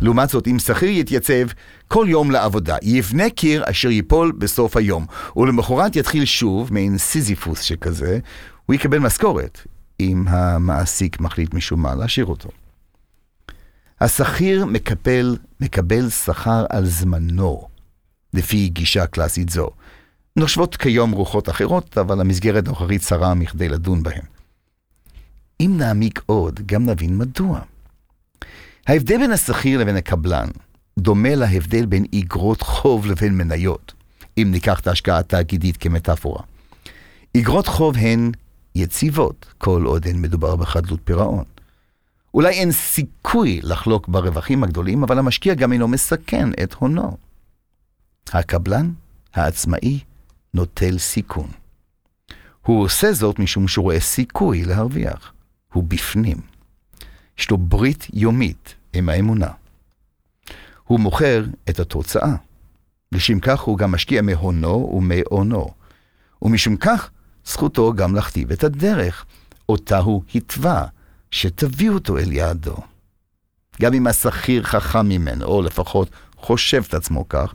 לעומת 0.00 0.28
זאת, 0.28 0.48
אם 0.48 0.58
שכיר 0.58 0.88
יתייצב 0.88 1.46
כל 1.88 2.06
יום 2.08 2.30
לעבודה, 2.30 2.76
יבנה 2.82 3.30
קיר 3.30 3.64
אשר 3.70 3.90
ייפול 3.90 4.32
בסוף 4.32 4.76
היום, 4.76 5.06
ולמחרת 5.36 5.96
יתחיל 5.96 6.24
שוב, 6.24 6.72
מעין 6.72 6.98
סיזיפוס 6.98 7.60
שכזה, 7.60 8.18
הוא 8.66 8.74
יקבל 8.74 8.98
משכורת, 8.98 9.66
אם 10.10 10.28
המעסיק 10.28 11.20
מחליט 11.20 11.54
משום 11.54 11.82
מה 11.82 11.94
להשאיר 11.94 12.26
אותו. 12.26 12.48
השכיר 14.00 14.66
מקבל, 14.66 15.36
מקבל 15.60 16.10
שכר 16.10 16.64
על 16.68 16.86
זמנו, 16.86 17.68
לפי 18.34 18.68
גישה 18.68 19.06
קלאסית 19.06 19.48
זו. 19.48 19.70
נושבות 20.36 20.76
כיום 20.76 21.10
רוחות 21.10 21.48
אחרות, 21.48 21.98
אבל 21.98 22.20
המסגרת 22.20 22.66
הנוכחית 22.66 23.00
צרה 23.00 23.34
מכדי 23.34 23.68
לדון 23.68 24.02
בהן. 24.02 24.22
אם 25.60 25.74
נעמיק 25.78 26.22
עוד, 26.26 26.60
גם 26.66 26.86
נבין 26.86 27.18
מדוע. 27.18 27.60
ההבדל 28.86 29.18
בין 29.18 29.32
השכיר 29.32 29.80
לבין 29.80 29.96
הקבלן 29.96 30.48
דומה 30.98 31.34
להבדל 31.34 31.86
בין 31.86 32.04
איגרות 32.12 32.62
חוב 32.62 33.06
לבין 33.06 33.36
מניות, 33.36 33.92
אם 34.38 34.48
ניקח 34.50 34.80
את 34.80 34.86
ההשקעה 34.86 35.18
התאגידית 35.18 35.76
כמטאפורה. 35.76 36.42
איגרות 37.34 37.66
חוב 37.66 37.96
הן 37.96 38.32
יציבות, 38.74 39.46
כל 39.58 39.84
עוד 39.84 40.06
הן 40.06 40.22
מדובר 40.22 40.56
בחדלות 40.56 41.00
פירעון. 41.04 41.44
אולי 42.34 42.50
אין 42.50 42.72
סיכוי 42.72 43.60
לחלוק 43.62 44.08
ברווחים 44.08 44.64
הגדולים, 44.64 45.02
אבל 45.02 45.18
המשקיע 45.18 45.54
גם 45.54 45.72
אינו 45.72 45.88
מסכן 45.88 46.48
את 46.62 46.74
הונו. 46.74 47.16
הקבלן, 48.32 48.92
העצמאי, 49.34 50.00
נוטל 50.54 50.98
סיכון. 50.98 51.50
הוא 52.66 52.82
עושה 52.84 53.12
זאת 53.12 53.38
משום 53.38 53.68
שהוא 53.68 53.82
רואה 53.82 54.00
סיכוי 54.00 54.64
להרוויח. 54.64 55.32
הוא 55.72 55.84
בפנים. 55.88 56.40
יש 57.38 57.50
לו 57.50 57.58
ברית 57.58 58.06
יומית 58.12 58.74
עם 58.92 59.08
האמונה. 59.08 59.50
הוא 60.84 61.00
מוכר 61.00 61.44
את 61.68 61.80
התוצאה. 61.80 62.34
לשם 63.12 63.40
כך 63.40 63.60
הוא 63.60 63.78
גם 63.78 63.92
משקיע 63.92 64.22
מהונו 64.22 64.92
ומאונו. 64.96 65.70
ומשום 66.42 66.76
כך 66.76 67.10
זכותו 67.46 67.92
גם 67.92 68.14
להכתיב 68.14 68.52
את 68.52 68.64
הדרך, 68.64 69.24
אותה 69.68 69.98
הוא 69.98 70.22
התווה, 70.34 70.86
שתביא 71.30 71.90
אותו 71.90 72.18
אל 72.18 72.32
יעדו. 72.32 72.76
גם 73.82 73.94
אם 73.94 74.06
השכיר 74.06 74.62
חכם 74.62 75.08
ממנו, 75.08 75.44
או 75.44 75.62
לפחות 75.62 76.10
חושב 76.36 76.82
את 76.88 76.94
עצמו 76.94 77.28
כך, 77.28 77.54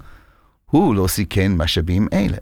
הוא 0.65 0.96
לא 0.96 1.08
סיכן 1.08 1.51
משאבים 1.51 2.08
אלה, 2.13 2.38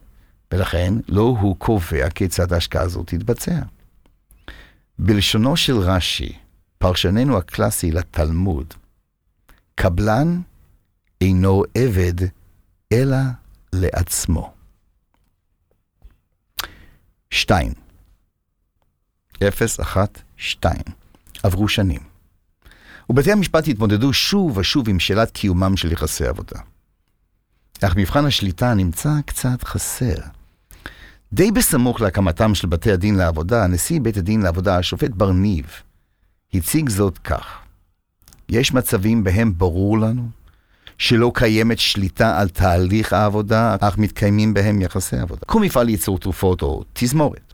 ולכן 0.53 0.93
לא 1.07 1.21
הוא 1.41 1.55
קובע 1.57 2.09
כיצד 2.09 2.53
ההשקעה 2.53 2.83
הזאת 2.83 3.07
תתבצע. 3.07 3.59
בלשונו 4.99 5.57
של 5.57 5.77
רש"י, 5.77 6.33
פרשננו 6.77 7.37
הקלאסי 7.37 7.91
לתלמוד, 7.91 8.73
קבלן 9.75 10.41
אינו 11.21 11.63
עבד 11.75 12.27
אלא 12.93 13.17
לעצמו. 13.73 14.54
2. 17.31 17.73
0, 19.47 19.79
1, 19.79 20.21
2. 20.37 20.75
עברו 21.43 21.67
שנים. 21.67 22.01
ובתי 23.09 23.31
המשפט 23.31 23.67
התמודדו 23.67 24.13
שוב 24.13 24.57
ושוב 24.57 24.89
עם 24.89 24.99
שאלת 24.99 25.31
קיומם 25.31 25.77
של 25.77 25.91
יחסי 25.91 26.25
עבודה. 26.25 26.59
אך 27.81 27.95
מבחן 27.95 28.25
השליטה 28.25 28.73
נמצא 28.73 29.09
קצת 29.25 29.63
חסר. 29.63 30.15
די 31.33 31.51
בסמוך 31.51 32.01
להקמתם 32.01 32.55
של 32.55 32.67
בתי 32.67 32.91
הדין 32.91 33.15
לעבודה, 33.15 33.67
נשיא 33.67 34.01
בית 34.01 34.17
הדין 34.17 34.41
לעבודה, 34.41 34.77
השופט 34.77 35.11
בר-ניב, 35.11 35.65
הציג 36.53 36.89
זאת 36.89 37.17
כך: 37.17 37.45
יש 38.49 38.73
מצבים 38.73 39.23
בהם 39.23 39.57
ברור 39.57 39.99
לנו 39.99 40.29
שלא 40.97 41.31
קיימת 41.35 41.79
שליטה 41.79 42.39
על 42.39 42.49
תהליך 42.49 43.13
העבודה, 43.13 43.75
אך 43.79 43.97
מתקיימים 43.97 44.53
בהם 44.53 44.81
יחסי 44.81 45.17
עבודה. 45.17 45.41
כמו 45.47 45.59
מפעל 45.59 45.89
ייצור 45.89 46.19
תרופות 46.19 46.61
או 46.61 46.83
תזמורת. 46.93 47.53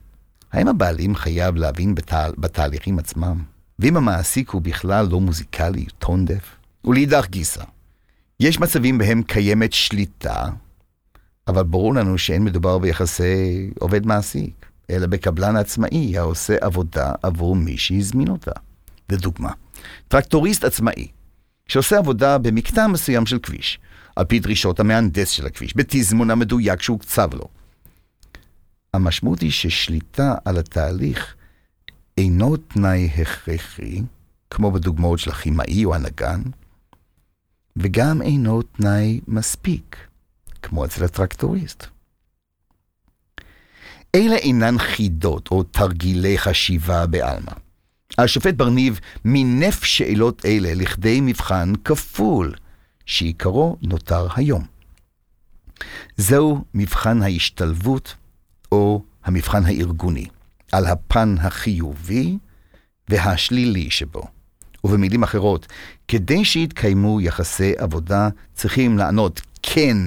האם 0.52 0.68
הבעלים 0.68 1.16
חייב 1.16 1.56
להבין 1.56 1.96
בת... 1.96 2.14
בתהליכים 2.38 3.00
עצמם? 3.00 3.44
ואם 3.80 3.98
המעסיק 3.98 4.50
הוא 4.50 4.62
בכלל 4.62 5.08
לא 5.12 5.20
מוזיקלי, 5.20 5.86
טון 6.00 6.26
דף? 6.26 6.56
ולאידך 6.86 7.28
גיסא, 7.30 7.64
יש 8.40 8.60
מצבים 8.60 8.98
בהם 8.98 9.24
קיימת 9.24 9.74
שליטה, 9.74 10.50
אבל 11.48 11.64
ברור 11.64 11.94
לנו 11.94 12.18
שאין 12.18 12.44
מדובר 12.44 12.78
ביחסי 12.78 13.70
עובד-מעסיק, 13.80 14.66
אלא 14.90 15.08
בקבלן 15.08 15.56
עצמאי 15.56 16.18
העושה 16.18 16.56
עבודה 16.62 17.12
עבור 17.24 17.56
מי 17.56 17.78
שהזמין 17.78 18.28
אותה. 18.28 18.52
לדוגמה, 19.10 19.52
טרקטוריסט 20.08 20.64
עצמאי 20.64 21.08
שעושה 21.72 21.98
עבודה 21.98 22.38
במקטע 22.38 22.88
מסוים 22.88 23.26
של 23.26 23.40
כביש, 23.40 23.80
על 24.16 24.26
פי 24.26 24.40
דרישות 24.40 24.80
המהנדס 24.80 25.30
של 25.30 25.46
הכביש, 25.46 25.74
בתזמון 25.78 26.32
המדויק 26.32 26.82
שהוקצב 26.82 27.34
לו. 27.34 27.48
המשמעות 28.94 29.42
היא 29.42 29.52
ששליטה 29.52 30.36
על 30.46 30.58
התהליך 30.58 31.36
אינו 32.18 32.58
תנאי 32.58 33.10
הכרחי, 33.18 34.02
כמו 34.50 34.72
בדוגמאות 34.72 35.20
של 35.20 35.30
הכימאי 35.30 35.86
או 35.86 35.96
הנגן, 35.96 36.42
וגם 37.76 38.22
אינו 38.22 38.62
תנאי 38.62 39.20
מספיק, 39.28 39.98
כמו 40.62 40.86
אצל 40.86 41.04
הטרקטוריסט. 41.04 41.86
אלה 44.16 44.36
אינן 44.36 44.78
חידות 44.78 45.52
או 45.52 45.64
תרגילי 45.64 46.38
חשיבה 46.38 47.08
בעלמא. 47.08 47.52
השופט 48.18 48.54
ברניב 48.54 49.00
מינף 49.26 49.84
שאלות 49.84 50.46
אלה 50.46 50.74
לכדי 50.74 51.22
מבחן 51.22 51.74
כפול, 51.86 52.54
שעיקרו 53.06 53.78
נותר 53.82 54.28
היום. 54.36 54.66
זהו 56.18 56.64
מבחן 56.74 57.22
ההשתלבות 57.22 58.16
או 58.72 59.04
המבחן 59.24 59.66
הארגוני, 59.66 60.28
על 60.72 60.86
הפן 60.86 61.36
החיובי 61.40 62.38
והשלילי 63.10 63.92
שבו. 63.92 64.24
ובמילים 64.84 65.24
אחרות, 65.24 65.68
כדי 66.08 66.46
שיתקיימו 66.46 67.22
יחסי 67.22 67.74
עבודה, 67.78 68.30
צריכים 68.54 68.98
לענות 68.98 69.42
כן 69.62 69.98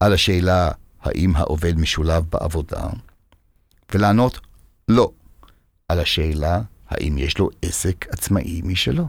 על 0.00 0.12
השאלה 0.12 0.70
האם 1.02 1.36
העובד 1.36 1.78
משולב 1.78 2.24
בעבודה, 2.30 2.86
ולענות 3.94 4.40
לא 4.88 5.10
על 5.88 6.00
השאלה 6.00 6.60
האם 6.90 7.18
יש 7.18 7.38
לו 7.38 7.50
עסק 7.62 8.06
עצמאי 8.10 8.60
משלו? 8.64 9.06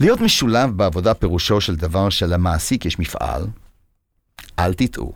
להיות 0.00 0.20
משולב 0.20 0.70
בעבודה 0.70 1.14
פירושו 1.14 1.60
של 1.60 1.76
דבר 1.76 2.10
שלמעסיק 2.10 2.84
יש 2.84 2.98
מפעל, 2.98 3.46
אל 4.58 4.74
תטעו, 4.74 5.12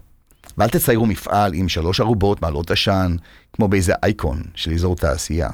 ואל 0.58 0.68
תציירו 0.68 1.06
מפעל 1.06 1.54
עם 1.54 1.68
שלוש 1.68 2.00
ערובות 2.00 2.42
מעלות 2.42 2.70
עשן, 2.70 3.16
כמו 3.52 3.68
באיזה 3.68 3.92
אייקון 4.02 4.42
של 4.54 4.72
אזור 4.72 4.96
תעשייה. 4.96 5.50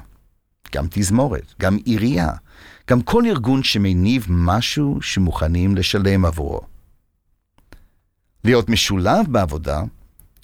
גם 0.75 0.87
תזמורת, 0.91 1.55
גם 1.61 1.77
עירייה, 1.85 2.31
גם 2.91 3.03
כל 3.03 3.23
ארגון 3.27 3.63
שמניב 3.63 4.27
משהו 4.29 5.03
שמוכנים 5.03 5.77
לשלם 5.77 6.25
עבורו. 6.25 6.61
להיות 8.45 8.69
משולב 8.69 9.27
בעבודה, 9.29 9.83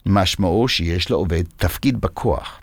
משמעו 0.06 0.68
שיש 0.68 1.10
לעובד 1.10 1.42
תפקיד 1.56 2.00
בכוח. 2.00 2.59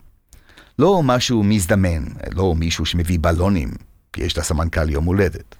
לא 0.78 1.02
משהו 1.04 1.42
מזדמן, 1.42 2.04
לא 2.34 2.54
מישהו 2.54 2.86
שמביא 2.86 3.18
בלונים, 3.20 3.70
כי 4.12 4.22
יש 4.22 4.38
לסמנכ"ל 4.38 4.90
יום 4.90 5.04
הולדת. 5.04 5.54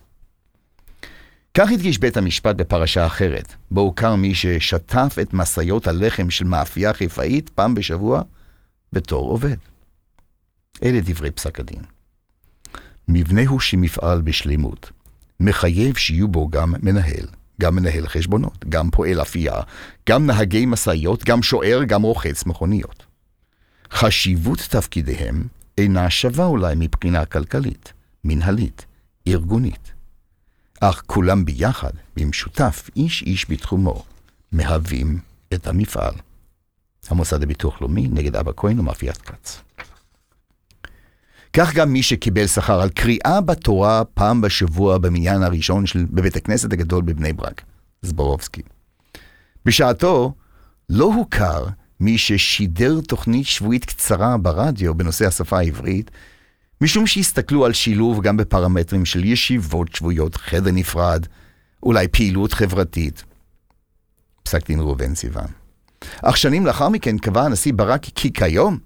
כך 1.55 1.71
הדגיש 1.73 1.99
בית 1.99 2.17
המשפט 2.17 2.57
בפרשה 2.57 3.07
אחרת, 3.07 3.55
בו 3.71 3.81
הוכר 3.81 4.15
מי 4.15 4.35
ששטף 4.35 5.17
את 5.23 5.35
משאיות 5.35 5.87
הלחם 5.87 6.31
של 6.31 6.45
מאפייה 6.45 6.93
חיפאית 6.93 7.49
פעם 7.49 7.75
בשבוע 7.75 8.23
בתור 8.93 9.31
עובד. 9.31 9.57
אלה 10.83 11.01
דברי 11.01 11.31
פסק 11.31 11.61
הדין. 11.61 11.83
מבנהו 13.09 13.61
שמפעל 13.61 14.21
בשלימות, 14.21 14.91
מחייב 15.41 15.97
שיהיו 15.97 16.29
בו 16.29 16.49
גם 16.49 16.75
מנהל, 16.83 17.27
גם 17.61 17.77
מנהל 17.77 18.09
חשבונות, 18.09 18.65
גם 18.69 18.91
פועל 18.91 19.23
אפייה, 19.23 19.61
גם 20.09 20.27
נהגי 20.27 20.67
משאיות, 20.67 21.25
גם 21.25 21.43
שוער, 21.43 21.85
גם 21.85 22.03
רוחץ 22.03 22.47
מכוניות. 22.47 23.08
חשיבות 23.90 24.59
תפקידיהם 24.59 25.46
אינה 25.79 26.11
שווה 26.11 26.46
אולי 26.46 26.74
מבחינה 26.77 27.24
כלכלית, 27.24 27.92
מנהלית, 28.24 28.87
ארגונית. 29.29 29.92
אך 30.81 31.03
כולם 31.07 31.44
ביחד, 31.44 31.92
במשותף, 32.16 32.90
איש 32.96 33.22
איש 33.22 33.51
בתחומו, 33.51 34.05
מהווים 34.53 35.18
את 35.55 35.66
המפעל. 35.66 36.14
המוסד 37.11 37.42
לביטוח 37.42 37.81
לאומי 37.81 38.09
נגד 38.09 38.37
אבא 38.37 38.53
כהן 38.57 38.81
ומאפיית 38.81 39.16
כץ. 39.16 39.61
כך 41.53 41.74
גם 41.74 41.92
מי 41.92 42.03
שקיבל 42.03 42.46
שכר 42.46 42.81
על 42.81 42.88
קריאה 42.88 43.40
בתורה 43.40 44.05
פעם 44.05 44.40
בשבוע 44.40 44.98
במניין 44.98 45.42
הראשון 45.42 45.87
של, 45.87 46.07
בבית 46.11 46.37
הכנסת 46.37 46.72
הגדול 46.72 47.03
בבני 47.03 47.33
ברק, 47.33 47.62
זבורובסקי. 48.03 48.62
בשעתו 49.64 50.35
לא 50.88 51.05
הוכר 51.05 51.66
מי 52.01 52.19
ששידר 52.19 53.01
תוכנית 53.01 53.47
שבועית 53.47 53.85
קצרה 53.85 54.37
ברדיו 54.37 54.95
בנושא 54.95 55.27
השפה 55.27 55.59
העברית, 55.59 56.11
משום 56.81 57.07
שהסתכלו 57.07 57.67
על 57.67 57.73
שילוב 57.73 58.23
גם 58.23 58.37
בפרמטרים 58.37 59.05
של 59.05 59.25
ישיבות 59.25 59.95
שבועיות, 59.95 60.37
חדר 60.37 60.71
נפרד, 60.71 61.27
אולי 61.83 62.09
פעילות 62.09 62.53
חברתית. 62.53 63.25
פסק 64.43 64.67
דין 64.67 64.81
ראובן 64.81 65.15
סיוון. 65.15 65.47
אך 66.23 66.37
שנים 66.37 66.67
לאחר 66.67 66.89
מכן 66.89 67.19
קבע 67.19 67.43
הנשיא 67.43 67.73
ברק 67.77 68.03
כי 68.15 68.33
כיום 68.33 68.79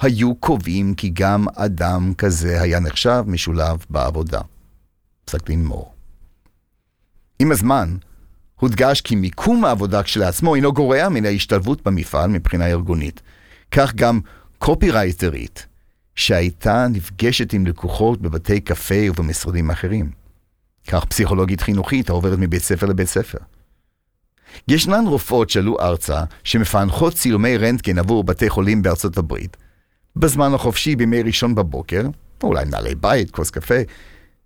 היו 0.00 0.34
קובעים 0.34 0.94
כי 0.94 1.10
גם 1.12 1.46
אדם 1.54 2.14
כזה 2.14 2.62
היה 2.62 2.80
נחשב 2.80 3.24
משולב 3.26 3.84
בעבודה. 3.90 4.40
פסק 5.24 5.46
דין 5.46 5.64
מור. 5.64 5.94
עם 7.38 7.52
הזמן, 7.52 7.96
הודגש 8.60 9.00
כי 9.00 9.16
מיקום 9.16 9.64
העבודה 9.64 10.02
כשלעצמו 10.02 10.54
אינו 10.54 10.72
גורע 10.72 11.08
מן 11.08 11.24
ההשתלבות 11.26 11.82
במפעל 11.84 12.30
מבחינה 12.30 12.66
ארגונית. 12.66 13.22
כך 13.70 13.94
גם 13.94 14.20
קופירייטרית, 14.58 15.66
שהייתה 16.14 16.86
נפגשת 16.90 17.52
עם 17.52 17.66
לקוחות 17.66 18.20
בבתי 18.20 18.60
קפה 18.60 19.10
ובמשרדים 19.10 19.70
אחרים. 19.70 20.10
כך 20.88 21.04
פסיכולוגית 21.04 21.60
חינוכית 21.60 22.08
העוברת 22.08 22.38
מבית 22.38 22.62
ספר 22.62 22.86
לבית 22.86 23.08
ספר. 23.08 23.38
ישנן 24.68 25.04
רופאות 25.06 25.50
שעלו 25.50 25.80
ארצה 25.80 26.24
שמפענחות 26.44 27.14
צילומי 27.14 27.56
רנטגן 27.56 27.98
עבור 27.98 28.24
בתי 28.24 28.48
חולים 28.50 28.82
בארצות 28.82 29.18
הברית, 29.18 29.56
בזמן 30.16 30.54
החופשי 30.54 30.96
בימי 30.96 31.22
ראשון 31.22 31.54
בבוקר, 31.54 32.06
או 32.42 32.48
אולי 32.48 32.64
נעלי 32.64 32.94
בית, 32.94 33.30
כוס 33.30 33.50
קפה, 33.50 33.74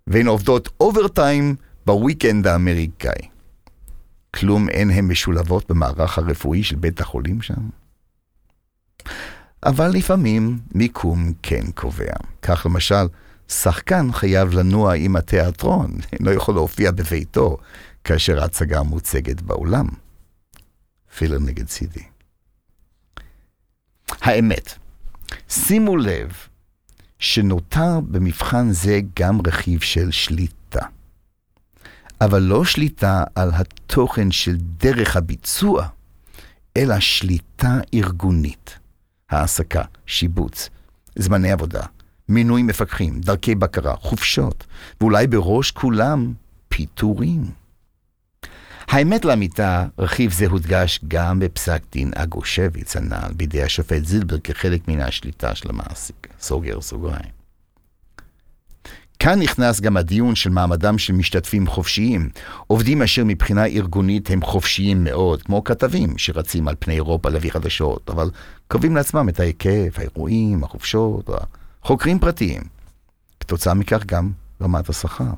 והן 0.07 0.27
עובדות 0.27 0.69
אוברטיים 0.79 1.55
בוויקנד 1.85 2.47
האמריקאי. 2.47 3.34
כלום 4.35 4.69
אין 4.69 4.89
הן 4.89 5.07
משולבות 5.07 5.71
במערך 5.71 6.17
הרפואי 6.17 6.63
של 6.63 6.75
בית 6.75 7.01
החולים 7.01 7.41
שם? 7.41 7.69
אבל 9.65 9.87
לפעמים 9.87 10.59
מיקום 10.75 11.33
כן 11.43 11.71
קובע. 11.71 12.13
כך 12.41 12.65
למשל, 12.65 13.05
שחקן 13.47 14.11
חייב 14.11 14.53
לנוע 14.53 14.95
עם 14.95 15.15
התיאטרון, 15.15 15.91
אינו 16.13 16.31
יכול 16.31 16.55
להופיע 16.55 16.91
בביתו 16.91 17.57
כאשר 18.03 18.41
ההצגה 18.41 18.83
מוצגת 18.83 19.41
באולם. 19.41 19.87
פילר 21.17 21.39
נגד 21.39 21.69
סידי. 21.69 22.03
האמת, 24.21 24.73
שימו 25.49 25.97
לב 25.97 26.31
שנותר 27.19 27.99
במבחן 27.99 28.71
זה 28.71 28.99
גם 29.19 29.39
רכיב 29.47 29.81
של 29.81 30.11
שליטה. 30.11 30.85
אבל 32.21 32.41
לא 32.41 32.65
שליטה 32.65 33.23
על 33.35 33.51
התוכן 33.53 34.31
של 34.31 34.55
דרך 34.59 35.15
הביצוע, 35.15 35.87
אלא 36.77 36.99
שליטה 36.99 37.79
ארגונית. 37.93 38.77
העסקה, 39.29 39.83
שיבוץ, 40.05 40.69
זמני 41.15 41.51
עבודה, 41.51 41.83
מינוי 42.29 42.63
מפקחים, 42.63 43.19
דרכי 43.19 43.55
בקרה, 43.55 43.95
חופשות, 43.95 44.65
ואולי 45.01 45.27
בראש 45.27 45.71
כולם 45.71 46.33
פיטורים. 46.69 47.51
האמת 48.87 49.25
לאמיתה, 49.25 49.85
רכיב 49.99 50.31
זה 50.31 50.47
הודגש 50.47 50.99
גם 51.07 51.39
בפסק 51.39 51.81
דין 51.91 52.11
אגושביץ 52.15 52.95
הנ"ל 52.95 53.33
בידי 53.35 53.63
השופט 53.63 54.05
זילבר 54.05 54.39
כחלק 54.39 54.87
מן 54.87 55.01
השליטה 55.01 55.55
של 55.55 55.69
המעסיק. 55.69 56.27
סוגר 56.39 56.81
סוגריים. 56.81 57.44
כאן 59.25 59.39
נכנס 59.39 59.81
גם 59.81 59.97
הדיון 59.97 60.35
של 60.35 60.49
מעמדם 60.49 60.97
של 60.97 61.13
משתתפים 61.13 61.67
חופשיים, 61.67 62.29
עובדים 62.67 63.01
אשר 63.01 63.23
מבחינה 63.25 63.65
ארגונית 63.65 64.29
הם 64.29 64.41
חופשיים 64.41 65.03
מאוד, 65.03 65.43
כמו 65.43 65.63
כתבים 65.63 66.17
שרצים 66.17 66.67
על 66.67 66.75
פני 66.79 66.93
אירופה 66.93 67.29
להביא 67.29 67.51
חדשות, 67.51 68.09
אבל 68.09 68.29
קובעים 68.67 68.95
לעצמם 68.95 69.29
את 69.29 69.39
ההיקף, 69.39 69.93
האירועים, 69.97 70.63
החופשות, 70.63 71.29
חוקרים 71.81 72.19
פרטיים. 72.19 72.61
כתוצאה 73.39 73.73
מכך 73.73 74.05
גם 74.05 74.31
רמת 74.61 74.89
השכר. 74.89 75.33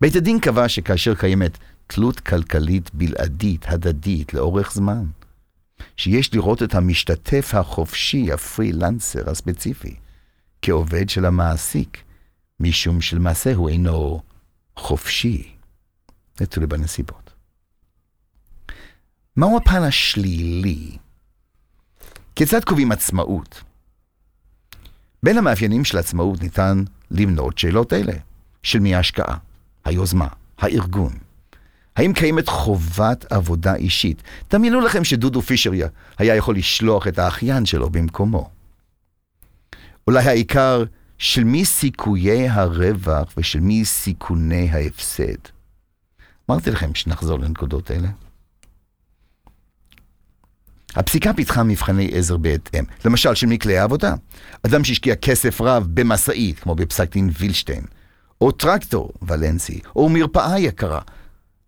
בית 0.00 0.16
הדין 0.16 0.40
קבע 0.40 0.68
שכאשר 0.68 1.14
קיימת 1.14 1.58
תלות 1.86 2.20
כלכלית 2.20 2.90
בלעדית, 2.94 3.64
הדדית, 3.68 4.34
לאורך 4.34 4.72
זמן, 4.72 5.04
שיש 5.96 6.34
לראות 6.34 6.62
את 6.62 6.74
המשתתף 6.74 7.54
החופשי, 7.54 8.32
הפרילנסר 8.32 9.30
הספציפי, 9.30 9.94
כעובד 10.62 11.08
של 11.08 11.24
המעסיק, 11.24 12.05
משום 12.60 13.00
שלמעשה 13.00 13.54
הוא 13.54 13.68
אינו 13.68 14.22
חופשי. 14.76 15.52
זה 16.36 16.46
תלוי 16.46 16.66
בנסיבות. 16.66 17.32
מהו 19.36 19.56
הפן 19.56 19.82
השלילי? 19.82 20.98
כיצד 22.36 22.64
קובעים 22.64 22.92
עצמאות? 22.92 23.62
בין 25.22 25.38
המאפיינים 25.38 25.84
של 25.84 25.98
עצמאות 25.98 26.42
ניתן 26.42 26.84
למנות 27.10 27.58
שאלות 27.58 27.92
אלה, 27.92 28.12
של 28.62 28.78
מי 28.78 28.94
ההשקעה, 28.94 29.36
היוזמה, 29.84 30.28
הארגון. 30.58 31.12
האם 31.96 32.12
קיימת 32.12 32.48
חובת 32.48 33.32
עבודה 33.32 33.74
אישית? 33.74 34.22
דמיינו 34.50 34.80
לכם 34.80 35.04
שדודו 35.04 35.42
פישר 35.42 35.70
היה 36.18 36.36
יכול 36.36 36.56
לשלוח 36.56 37.08
את 37.08 37.18
האחיין 37.18 37.66
שלו 37.66 37.90
במקומו. 37.90 38.50
אולי 40.06 40.24
העיקר 40.24 40.84
של 41.18 41.44
מי 41.44 41.64
סיכויי 41.64 42.48
הרווח 42.48 43.32
ושל 43.36 43.60
מי 43.60 43.84
סיכוני 43.84 44.70
ההפסד. 44.70 45.56
אמרתי 46.50 46.70
לכם 46.70 46.94
שנחזור 46.94 47.38
לנקודות 47.38 47.90
אלה. 47.90 48.08
הפסיקה 50.96 51.32
פיתחה 51.32 51.62
מבחני 51.62 52.10
עזר 52.12 52.36
בהתאם, 52.36 52.84
למשל 53.04 53.34
של 53.34 53.46
מכלי 53.46 53.78
העבודה. 53.78 54.14
אדם 54.66 54.84
שהשקיע 54.84 55.16
כסף 55.16 55.60
רב 55.60 55.86
במשאית, 55.94 56.58
כמו 56.58 56.74
בפסק 56.74 57.12
דין 57.12 57.30
וילשטיין, 57.38 57.84
או 58.40 58.52
טרקטור, 58.52 59.12
ולנסי, 59.22 59.80
או 59.96 60.08
מרפאה 60.08 60.58
יקרה, 60.58 61.00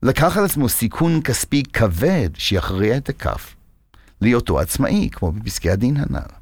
לקח 0.02 0.36
על 0.36 0.44
עצמו 0.44 0.68
סיכון 0.68 1.22
כספי 1.22 1.62
כבד 1.72 2.30
שיכריע 2.34 2.96
את 2.96 3.08
הכף, 3.08 3.54
להיותו 4.20 4.60
עצמאי, 4.60 5.08
כמו 5.12 5.32
בפסקי 5.32 5.70
הדין 5.70 5.96
הנ"ל. 5.96 6.37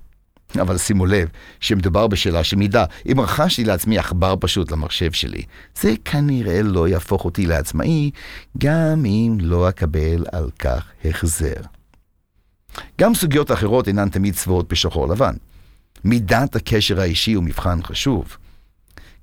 אבל 0.60 0.78
שימו 0.78 1.06
לב 1.06 1.28
שמדובר 1.60 2.06
בשאלה 2.06 2.44
של 2.44 2.56
מידה. 2.56 2.84
אם 3.12 3.20
רכשתי 3.20 3.64
לעצמי 3.64 3.98
עכבר 3.98 4.34
פשוט 4.40 4.72
למחשב 4.72 5.12
שלי, 5.12 5.42
זה 5.80 5.94
כנראה 6.04 6.62
לא 6.62 6.88
יהפוך 6.88 7.24
אותי 7.24 7.46
לעצמאי, 7.46 8.10
גם 8.58 9.04
אם 9.06 9.38
לא 9.40 9.68
אקבל 9.68 10.24
על 10.32 10.50
כך 10.58 10.84
החזר. 11.04 11.60
גם 13.00 13.14
סוגיות 13.14 13.52
אחרות 13.52 13.88
אינן 13.88 14.08
תמיד 14.08 14.34
צבועות 14.34 14.72
בשחור 14.72 15.08
לבן. 15.08 15.34
מידת 16.04 16.56
הקשר 16.56 17.00
האישי 17.00 17.32
הוא 17.32 17.44
מבחן 17.44 17.82
חשוב. 17.82 18.36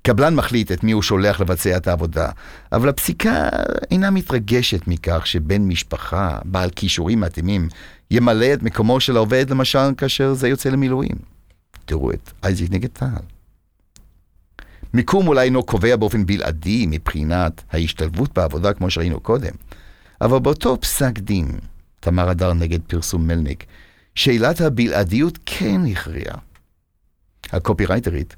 קבלן 0.06 0.34
מחליט 0.34 0.72
את 0.72 0.84
מי 0.84 0.92
הוא 0.92 1.02
שולח 1.02 1.40
לבצע 1.40 1.76
את 1.76 1.88
העבודה, 1.88 2.28
אבל 2.72 2.88
הפסיקה 2.88 3.48
אינה 3.90 4.10
מתרגשת 4.10 4.88
מכך 4.88 5.26
שבן 5.26 5.62
משפחה, 5.62 6.38
בעל 6.44 6.70
כישורים 6.70 7.20
מתאימים, 7.20 7.68
ימלא 8.10 8.54
את 8.54 8.62
מקומו 8.62 9.00
של 9.00 9.16
העובד, 9.16 9.50
למשל, 9.50 9.94
כאשר 9.96 10.34
זה 10.34 10.48
יוצא 10.48 10.68
למילואים. 10.68 11.16
תראו 11.84 12.10
את 12.10 12.30
אייזיק 12.42 12.70
נגד 12.70 12.88
טל. 12.88 13.06
מיקום 14.94 15.28
אולי 15.28 15.44
אינו 15.44 15.62
קובע 15.62 15.96
באופן 15.96 16.26
בלעדי 16.26 16.86
מבחינת 16.88 17.62
ההשתלבות 17.72 18.34
בעבודה, 18.34 18.72
כמו 18.72 18.90
שראינו 18.90 19.20
קודם, 19.20 19.52
אבל 20.20 20.38
באותו 20.38 20.80
פסק 20.80 21.18
דין, 21.18 21.48
תמר 22.00 22.30
אדר 22.30 22.52
נגד 22.52 22.80
פרסום 22.82 23.26
מלניק, 23.26 23.64
שאלת 24.14 24.60
הבלעדיות 24.60 25.38
כן 25.46 25.80
הכריעה. 25.92 26.38
הקופירייטרית 27.52 28.36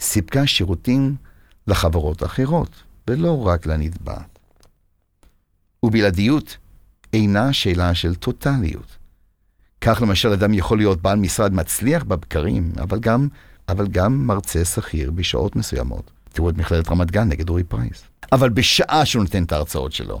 סיפקה 0.00 0.46
שירותים 0.46 1.16
לחברות 1.66 2.22
אחרות, 2.22 2.82
ולא 3.08 3.46
רק 3.46 3.66
לנתבעת. 3.66 4.38
ובלעדיות 5.82 6.56
אינה 7.12 7.52
שאלה 7.52 7.94
של 7.94 8.14
טוטליות. 8.14 8.96
כך 9.80 10.02
למשל 10.02 10.28
אדם 10.28 10.54
יכול 10.54 10.78
להיות 10.78 11.02
בעל 11.02 11.18
משרד 11.18 11.52
מצליח 11.52 12.04
בבקרים, 12.04 12.72
אבל 12.82 12.98
גם, 12.98 13.28
אבל 13.68 13.86
גם 13.86 14.26
מרצה 14.26 14.64
שכיר 14.64 15.10
בשעות 15.10 15.56
מסוימות. 15.56 16.10
תראו 16.32 16.50
את 16.50 16.56
מכללת 16.56 16.88
רמת 16.88 17.10
גן 17.10 17.28
נגד 17.28 17.48
אורי 17.48 17.64
פרייס. 17.64 18.02
אבל 18.32 18.48
בשעה 18.48 19.06
שהוא 19.06 19.22
נותן 19.22 19.42
את 19.42 19.52
ההרצאות 19.52 19.92
שלו, 19.92 20.20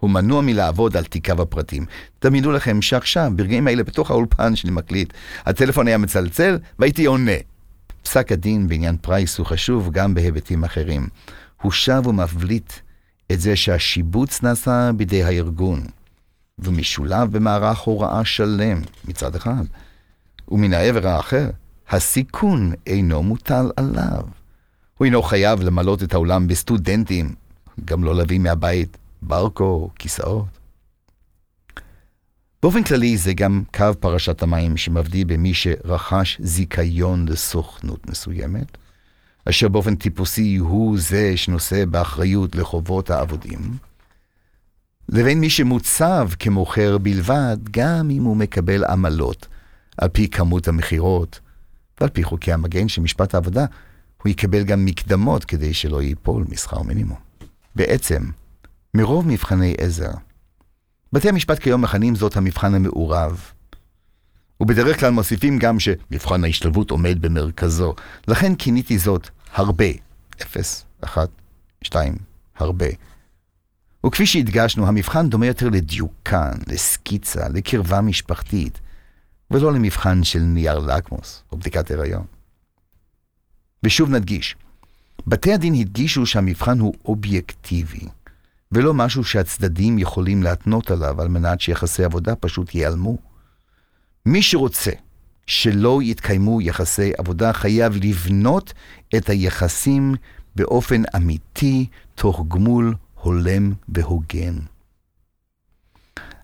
הוא 0.00 0.10
מנוע 0.10 0.40
מלעבוד 0.40 0.96
על 0.96 1.04
תיקיו 1.04 1.42
הפרטים. 1.42 1.86
דמיינו 2.24 2.52
לכם 2.52 2.82
שעכשיו, 2.82 3.32
ברגעים 3.36 3.66
האלה, 3.66 3.84
בתוך 3.84 4.10
האולפן 4.10 4.56
שאני 4.56 4.72
מקליט, 4.72 5.12
הטלפון 5.46 5.86
היה 5.86 5.98
מצלצל 5.98 6.58
והייתי 6.78 7.04
עונה. 7.04 7.55
פסק 8.06 8.32
הדין 8.32 8.68
בעניין 8.68 8.96
פרייס 8.96 9.38
הוא 9.38 9.46
חשוב 9.46 9.90
גם 9.92 10.14
בהיבטים 10.14 10.64
אחרים. 10.64 11.08
הוא 11.62 11.72
שב 11.72 12.02
ומבליט 12.06 12.72
את 13.32 13.40
זה 13.40 13.56
שהשיבוץ 13.56 14.42
נעשה 14.42 14.90
בידי 14.96 15.22
הארגון, 15.22 15.80
ומשולב 16.58 17.36
במערך 17.36 17.78
הוראה 17.78 18.24
שלם 18.24 18.80
מצד 19.04 19.34
אחד, 19.34 19.64
ומן 20.48 20.72
העבר 20.72 21.08
האחר, 21.08 21.50
הסיכון 21.88 22.72
אינו 22.86 23.22
מוטל 23.22 23.70
עליו. 23.76 24.22
הוא 24.98 25.04
אינו 25.04 25.22
חייב 25.22 25.60
למלא 25.60 26.02
את 26.02 26.14
האולם 26.14 26.46
בסטודנטים, 26.46 27.34
גם 27.84 28.04
לא 28.04 28.14
להביא 28.14 28.38
מהבית 28.38 28.96
ברקו 29.22 29.64
או 29.64 29.90
כיסאות. 29.98 30.55
באופן 32.66 32.82
כללי 32.82 33.16
זה 33.16 33.34
גם 33.34 33.62
קו 33.76 33.84
פרשת 34.00 34.42
המים 34.42 34.76
שמבדיל 34.76 35.26
במי 35.26 35.54
שרכש 35.54 36.38
זיכיון 36.40 37.28
לסוכנות 37.28 38.10
מסוימת, 38.10 38.76
אשר 39.48 39.68
באופן 39.68 39.94
טיפוסי 39.94 40.56
הוא 40.56 40.98
זה 40.98 41.36
שנושא 41.36 41.84
באחריות 41.84 42.56
לחובות 42.56 43.10
העבודים, 43.10 43.76
לבין 45.08 45.40
מי 45.40 45.50
שמוצב 45.50 46.28
כמוכר 46.38 46.98
בלבד, 46.98 47.56
גם 47.70 48.10
אם 48.10 48.22
הוא 48.22 48.36
מקבל 48.36 48.84
עמלות 48.84 49.48
על 49.98 50.08
פי 50.08 50.28
כמות 50.28 50.68
המכירות 50.68 51.40
ועל 52.00 52.10
פי 52.10 52.24
חוקי 52.24 52.52
המגן 52.52 52.88
של 52.88 53.02
משפט 53.02 53.34
העבודה, 53.34 53.64
הוא 54.22 54.30
יקבל 54.30 54.64
גם 54.64 54.84
מקדמות 54.84 55.44
כדי 55.44 55.74
שלא 55.74 56.02
ייפול 56.02 56.44
משכר 56.48 56.82
מינימום. 56.82 57.18
בעצם, 57.76 58.22
מרוב 58.94 59.28
מבחני 59.28 59.74
עזר, 59.78 60.12
בתי 61.12 61.28
המשפט 61.28 61.58
כיום 61.58 61.82
מכנים 61.82 62.14
זאת 62.14 62.36
המבחן 62.36 62.74
המעורב. 62.74 63.52
ובדרך 64.60 65.00
כלל 65.00 65.10
מוסיפים 65.10 65.58
גם 65.58 65.80
שמבחן 65.80 66.44
ההשתלבות 66.44 66.90
עומד 66.90 67.22
במרכזו. 67.22 67.94
לכן 68.28 68.54
כיניתי 68.54 68.98
זאת 68.98 69.28
הרבה. 69.52 69.84
אפס, 70.42 70.84
אחת, 71.00 71.28
שתיים, 71.82 72.14
הרבה. 72.56 72.86
וכפי 74.06 74.26
שהדגשנו, 74.26 74.86
המבחן 74.86 75.28
דומה 75.28 75.46
יותר 75.46 75.68
לדיוקן, 75.68 76.52
לסקיצה, 76.66 77.48
לקרבה 77.48 78.00
משפחתית, 78.00 78.80
ולא 79.50 79.72
למבחן 79.72 80.24
של 80.24 80.38
נייר 80.38 80.78
לקמוס 80.78 81.42
או 81.52 81.56
בדיקת 81.56 81.90
הריון. 81.90 82.24
ושוב 83.82 84.10
נדגיש, 84.10 84.56
בתי 85.26 85.52
הדין 85.52 85.74
הדגישו 85.74 86.26
שהמבחן 86.26 86.78
הוא 86.78 86.94
אובייקטיבי, 87.04 88.08
ולא 88.72 88.94
משהו 88.94 89.24
שהצדדים 89.24 89.98
יכולים 89.98 90.42
להתנות 90.42 90.90
עליו 90.90 91.20
על 91.20 91.28
מנת 91.28 91.60
שיחסי 91.60 92.04
עבודה 92.04 92.34
פשוט 92.34 92.74
ייעלמו. 92.74 93.16
מי 94.26 94.42
שרוצה 94.42 94.90
שלא 95.46 96.00
יתקיימו 96.02 96.60
יחסי 96.60 97.12
עבודה 97.18 97.52
חייב 97.52 97.96
לבנות 97.96 98.72
את 99.16 99.28
היחסים 99.28 100.14
באופן 100.56 101.02
אמיתי, 101.16 101.86
תוך 102.14 102.44
גמול 102.48 102.94
הולם 103.14 103.72
והוגן. 103.88 104.54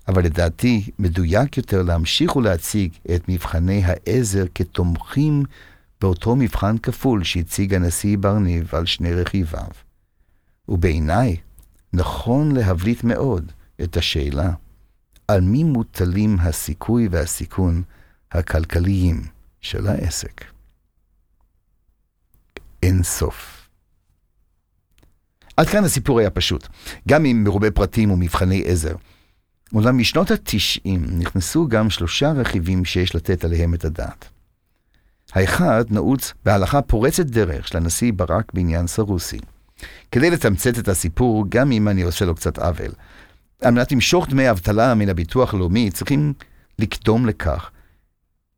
אבל 0.08 0.24
לדעתי 0.24 0.90
מדויק 0.98 1.56
יותר 1.56 1.82
להמשיך 1.82 2.36
ולהציג 2.36 2.92
את 3.14 3.28
מבחני 3.28 3.82
העזר 3.84 4.44
כתומכים 4.54 5.44
באותו 6.00 6.36
מבחן 6.36 6.78
כפול 6.78 7.24
שהציג 7.24 7.74
הנשיא 7.74 8.18
בר-ניב 8.18 8.74
על 8.74 8.86
שני 8.86 9.14
רכיביו. 9.14 9.68
ובעיניי, 10.68 11.36
נכון 11.92 12.54
להבליט 12.54 13.04
מאוד 13.04 13.52
את 13.82 13.96
השאלה 13.96 14.50
על 15.28 15.40
מי 15.40 15.64
מוטלים 15.64 16.36
הסיכוי 16.40 17.08
והסיכון 17.10 17.82
הכלכליים 18.32 19.22
של 19.60 19.86
העסק. 19.86 20.44
אין 22.82 23.02
סוף. 23.02 23.68
עד 25.56 25.68
כאן 25.68 25.84
הסיפור 25.84 26.18
היה 26.20 26.30
פשוט, 26.30 26.68
גם 27.08 27.24
עם 27.24 27.44
מרובי 27.44 27.70
פרטים 27.70 28.10
ומבחני 28.10 28.62
עזר. 28.66 28.94
אולם 29.74 29.98
משנות 29.98 30.30
ה-90 30.30 30.88
נכנסו 31.18 31.68
גם 31.68 31.90
שלושה 31.90 32.32
רכיבים 32.32 32.84
שיש 32.84 33.14
לתת 33.14 33.44
עליהם 33.44 33.74
את 33.74 33.84
הדעת. 33.84 34.28
האחד 35.32 35.84
נעוץ 35.90 36.32
בהלכה 36.44 36.82
פורצת 36.82 37.26
דרך 37.26 37.68
של 37.68 37.76
הנשיא 37.76 38.12
ברק 38.16 38.52
בעניין 38.54 38.86
סרוסי. 38.86 39.38
כדי 40.10 40.30
לתמצת 40.30 40.78
את 40.78 40.88
הסיפור, 40.88 41.44
גם 41.48 41.72
אם 41.72 41.88
אני 41.88 42.02
עושה 42.02 42.24
לו 42.24 42.34
קצת 42.34 42.58
עוול, 42.58 42.92
על 43.60 43.70
מנת 43.70 43.92
למשוך 43.92 44.28
דמי 44.28 44.50
אבטלה 44.50 44.94
מן 44.94 45.08
הביטוח 45.08 45.54
הלאומי, 45.54 45.90
צריכים 45.90 46.32
לקדום 46.78 47.26
לכך 47.26 47.70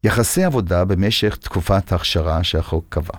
יחסי 0.05 0.45
עבודה 0.45 0.85
במשך 0.85 1.37
תקופת 1.37 1.93
ההכשרה 1.93 2.45
שהחוק 2.45 2.85
קבע. 2.89 3.19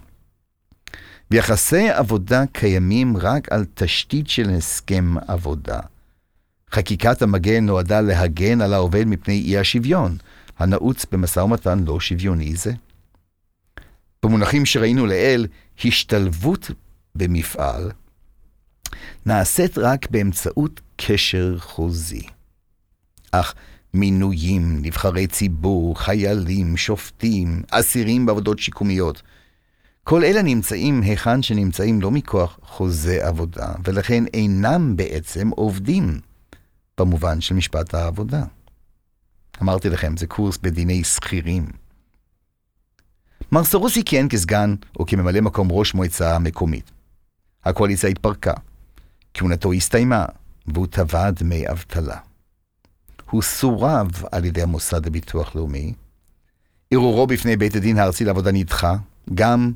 ויחסי 1.31 1.89
עבודה 1.89 2.43
קיימים 2.51 3.17
רק 3.17 3.51
על 3.51 3.65
תשתית 3.73 4.27
של 4.27 4.49
הסכם 4.49 5.15
עבודה. 5.27 5.79
חקיקת 6.71 7.21
המגן 7.21 7.65
נועדה 7.65 8.01
להגן 8.01 8.61
על 8.61 8.73
העובד 8.73 9.07
מפני 9.07 9.41
אי 9.41 9.57
השוויון, 9.57 10.17
הנעוץ 10.59 11.05
במשא 11.11 11.39
ומתן 11.39 11.83
לא 11.87 11.99
שוויוני 11.99 12.55
זה. 12.55 12.71
במונחים 14.23 14.65
שראינו 14.65 15.05
לעיל, 15.05 15.47
השתלבות 15.85 16.71
במפעל 17.15 17.91
נעשית 19.25 19.77
רק 19.77 20.09
באמצעות 20.09 20.81
קשר 20.95 21.55
חוזי. 21.59 22.21
אך 23.31 23.53
מינויים, 23.93 24.79
נבחרי 24.81 25.27
ציבור, 25.27 25.99
חיילים, 25.99 26.77
שופטים, 26.77 27.61
אסירים 27.71 28.25
בעבודות 28.25 28.59
שיקומיות, 28.59 29.21
כל 30.03 30.23
אלה 30.23 30.41
נמצאים 30.41 31.01
היכן 31.01 31.41
שנמצאים 31.41 32.01
לא 32.01 32.11
מכוח 32.11 32.59
חוזה 32.63 33.27
עבודה, 33.27 33.73
ולכן 33.83 34.23
אינם 34.33 34.95
בעצם 34.95 35.49
עובדים, 35.49 36.19
במובן 36.97 37.41
של 37.41 37.55
משפט 37.55 37.93
העבודה. 37.93 38.43
אמרתי 39.61 39.89
לכם, 39.89 40.17
זה 40.17 40.27
קורס 40.27 40.57
בדיני 40.57 41.03
שכירים. 41.03 41.65
מר 43.51 43.63
סרוסי 43.63 44.03
כיהן 44.05 44.27
כסגן 44.29 44.75
או 44.99 45.05
כממלא 45.05 45.41
מקום 45.41 45.67
ראש 45.71 45.93
מועצה 45.93 46.39
מקומית. 46.39 46.91
הקואליציה 47.65 48.09
התפרקה, 48.09 48.53
כהונתו 49.33 49.73
הסתיימה, 49.73 50.25
והוא 50.67 50.87
תבע 50.87 51.31
דמי 51.31 51.69
אבטלה. 51.69 52.17
הוא 53.29 53.41
סורב 53.41 54.11
על 54.31 54.45
ידי 54.45 54.61
המוסד 54.61 55.05
לביטוח 55.05 55.55
לאומי, 55.55 55.93
ערעורו 56.91 57.27
בפני 57.27 57.57
בית 57.57 57.75
הדין 57.75 57.97
הארצי 57.97 58.25
לעבודה 58.25 58.51
נדחה, 58.51 58.95
גם 59.33 59.71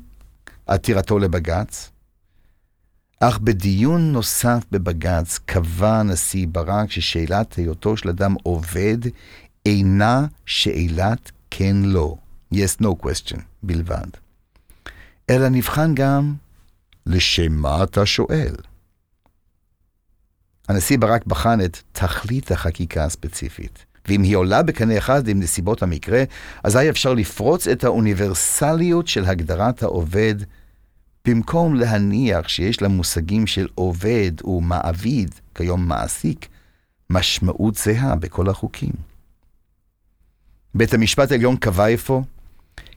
עתירתו 0.66 1.18
לבג"ץ, 1.18 1.90
אך 3.20 3.38
בדיון 3.38 4.12
נוסף 4.12 4.64
בבג"ץ 4.70 5.38
קבע 5.46 6.00
הנשיא 6.00 6.46
ברק 6.52 6.90
ששאלת 6.90 7.54
היותו 7.54 7.96
של 7.96 8.08
אדם 8.08 8.34
עובד 8.42 8.98
אינה 9.66 10.26
שאלת 10.46 11.30
כן 11.50 11.76
לא, 11.76 12.16
yes 12.54 12.82
no 12.82 13.06
question 13.06 13.40
בלבד, 13.62 14.06
אלא 15.30 15.48
נבחן 15.48 15.94
גם 15.94 16.34
לשם 17.10 17.52
מה 17.52 17.82
אתה 17.82 18.06
שואל. 18.06 18.54
הנשיא 20.68 20.98
ברק 20.98 21.26
בחן 21.26 21.60
את 21.64 21.78
תכלית 21.92 22.52
החקיקה 22.52 23.04
הספציפית, 23.04 23.84
ואם 24.08 24.22
היא 24.22 24.36
עולה 24.36 24.62
בקנה 24.62 24.98
אחד 24.98 25.28
עם 25.28 25.40
נסיבות 25.40 25.82
המקרה, 25.82 26.22
אזי 26.64 26.90
אפשר 26.90 27.14
לפרוץ 27.14 27.68
את 27.68 27.84
האוניברסליות 27.84 29.08
של 29.08 29.24
הגדרת 29.24 29.82
העובד, 29.82 30.34
במקום 31.24 31.74
להניח 31.74 32.48
שיש 32.48 32.82
למושגים 32.82 33.46
של 33.46 33.68
עובד 33.74 34.32
ומעביד, 34.44 35.34
כיום 35.54 35.88
מעסיק, 35.88 36.48
משמעות 37.10 37.74
זהה 37.74 38.16
בכל 38.16 38.48
החוקים. 38.48 38.92
בית 40.74 40.94
המשפט 40.94 41.32
העליון 41.32 41.56
קבע 41.56 41.94
אפוא 41.94 42.22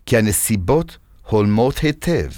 כי 0.06 0.18
הנסיבות 0.18 0.98
הולמות 1.30 1.78
היטב 1.78 2.30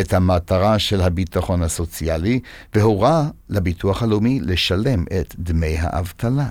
את 0.00 0.12
המטרה 0.12 0.78
של 0.78 1.00
הביטחון 1.00 1.62
הסוציאלי, 1.62 2.40
והורה 2.74 3.28
לביטוח 3.48 4.02
הלאומי 4.02 4.40
לשלם 4.40 5.04
את 5.20 5.34
דמי 5.38 5.78
האבטלה. 5.78 6.48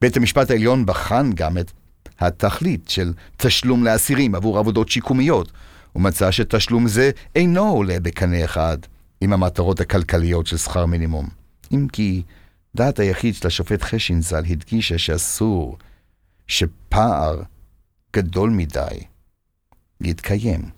בית 0.00 0.16
המשפט 0.16 0.50
העליון 0.50 0.86
בחן 0.86 1.30
גם 1.34 1.58
את 1.58 1.72
התכלית 2.20 2.88
של 2.88 3.12
תשלום 3.36 3.84
לאסירים 3.84 4.34
עבור 4.34 4.58
עבודות 4.58 4.88
שיקומיות, 4.88 5.52
ומצא 5.96 6.30
שתשלום 6.30 6.88
זה 6.88 7.10
אינו 7.34 7.68
עולה 7.68 8.00
בקנה 8.00 8.44
אחד 8.44 8.78
עם 9.20 9.32
המטרות 9.32 9.80
הכלכליות 9.80 10.46
של 10.46 10.56
שכר 10.56 10.86
מינימום. 10.86 11.28
אם 11.72 11.86
כי 11.92 12.22
דעת 12.76 12.98
היחיד 12.98 13.34
של 13.34 13.46
השופט 13.46 13.82
חשין 13.82 14.22
ז"ל 14.22 14.44
הדגישה 14.50 14.98
שאסור 14.98 15.78
שפער 16.46 17.42
גדול 18.16 18.50
מדי 18.50 18.98
יתקיים. 20.00 20.77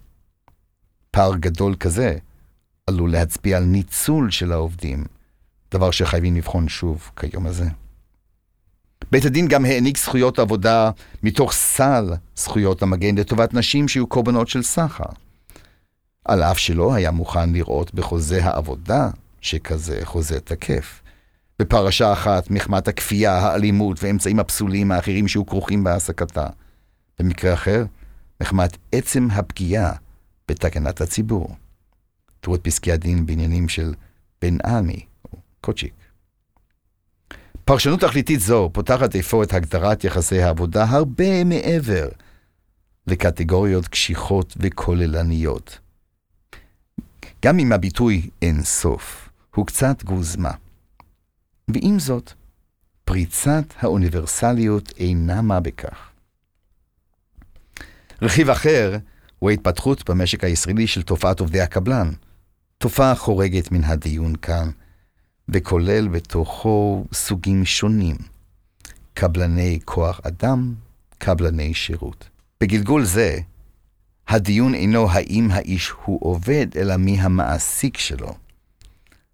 פער 1.11 1.37
גדול 1.37 1.75
כזה 1.75 2.17
עלול 2.87 3.13
להצביע 3.13 3.57
על 3.57 3.65
ניצול 3.65 4.31
של 4.31 4.53
העובדים, 4.53 5.05
דבר 5.71 5.91
שחייבים 5.91 6.37
לבחון 6.37 6.69
שוב 6.69 7.11
כיום 7.17 7.47
הזה. 7.47 7.69
בית 9.13 9.25
הדין 9.25 9.49
גם 9.49 9.65
העניק 9.65 9.99
זכויות 9.99 10.39
עבודה 10.39 10.91
מתוך 11.23 11.53
סל 11.53 12.13
זכויות 12.37 12.83
המגן 12.83 13.19
לטובת 13.19 13.55
נשים 13.55 13.89
שיהיו 13.89 14.07
קורבנות 14.07 14.49
של 14.49 14.63
סחר. 14.63 15.05
על 16.25 16.43
אף 16.43 16.59
שלא 16.59 16.95
היה 16.95 17.11
מוכן 17.11 17.53
לראות 17.53 17.95
בחוזה 17.95 18.45
העבודה 18.45 19.11
שכזה 19.41 20.01
חוזה 20.05 20.41
תקף. 20.41 21.03
בפרשה 21.59 22.13
אחת, 22.13 22.51
מחמת 22.51 22.89
הכפייה, 22.89 23.39
האלימות 23.39 24.03
והאמצעים 24.03 24.41
הפסולים 24.41 24.93
האחרים 24.93 25.29
שהיו 25.29 25.47
כרוכים 25.47 25.85
בהעסקתה. 25.85 26.47
במקרה 27.19 27.55
אחר, 27.55 27.85
מחמת 28.43 28.77
עצם 28.93 29.29
הפגיעה 29.31 29.93
בתקנת 30.51 31.01
הציבור. 31.01 31.57
תראו 32.41 32.55
את 32.55 32.61
פסקי 32.65 32.93
הדין 32.93 33.27
בעניינים 33.27 33.69
של 33.69 33.95
בן 34.43 34.57
עמי, 34.67 35.07
או 35.25 35.39
קוצ'יק. 35.61 35.93
פרשנות 37.65 38.01
תכליתית 38.01 38.41
זו 38.41 38.71
פותחת 38.73 39.17
אפוא 39.17 39.45
את 39.45 39.53
הגדרת 39.55 40.05
יחסי 40.05 40.43
העבודה 40.43 40.85
הרבה 40.85 41.45
מעבר 41.45 42.09
לקטגוריות 43.07 43.89
קשיחות 43.89 44.57
וכוללניות. 44.61 45.79
גם 47.45 47.59
אם 47.59 47.73
הביטוי 47.73 48.31
אין 48.43 48.63
סוף 48.63 49.29
הוא 49.55 49.67
קצת 49.67 50.05
גוזמה. 50.05 50.53
ועם 51.69 51.99
זאת, 51.99 52.33
פריצת 53.05 53.65
האוניברסליות 53.79 54.93
אינה 54.99 55.43
מה 55.43 55.61
בכך. 55.61 56.11
רכיב 58.23 58.51
אחר 58.51 58.99
הוא 59.41 59.51
ההתפתחות 59.51 60.11
במשק 60.11 60.45
הישראלי 60.45 60.87
של 60.87 61.03
תופעת 61.03 61.41
עובדי 61.41 61.61
הקבלן, 61.61 62.11
תופעה 62.79 63.15
חורגת 63.15 63.73
מן 63.73 63.85
הדיון 63.85 64.37
כאן, 64.37 64.71
וכולל 65.49 66.09
בתוכו 66.09 67.05
סוגים 67.13 67.65
שונים, 67.65 68.17
קבלני 69.15 69.79
כוח 69.85 70.21
אדם, 70.23 70.75
קבלני 71.19 71.75
שירות. 71.75 72.29
בגלגול 72.61 73.05
זה, 73.05 73.39
הדיון 74.29 74.75
אינו 74.75 75.11
האם 75.11 75.49
האיש 75.51 75.93
הוא 76.05 76.19
עובד, 76.23 76.67
אלא 76.77 76.97
מי 76.97 77.21
המעסיק 77.21 77.99
שלו. 77.99 78.35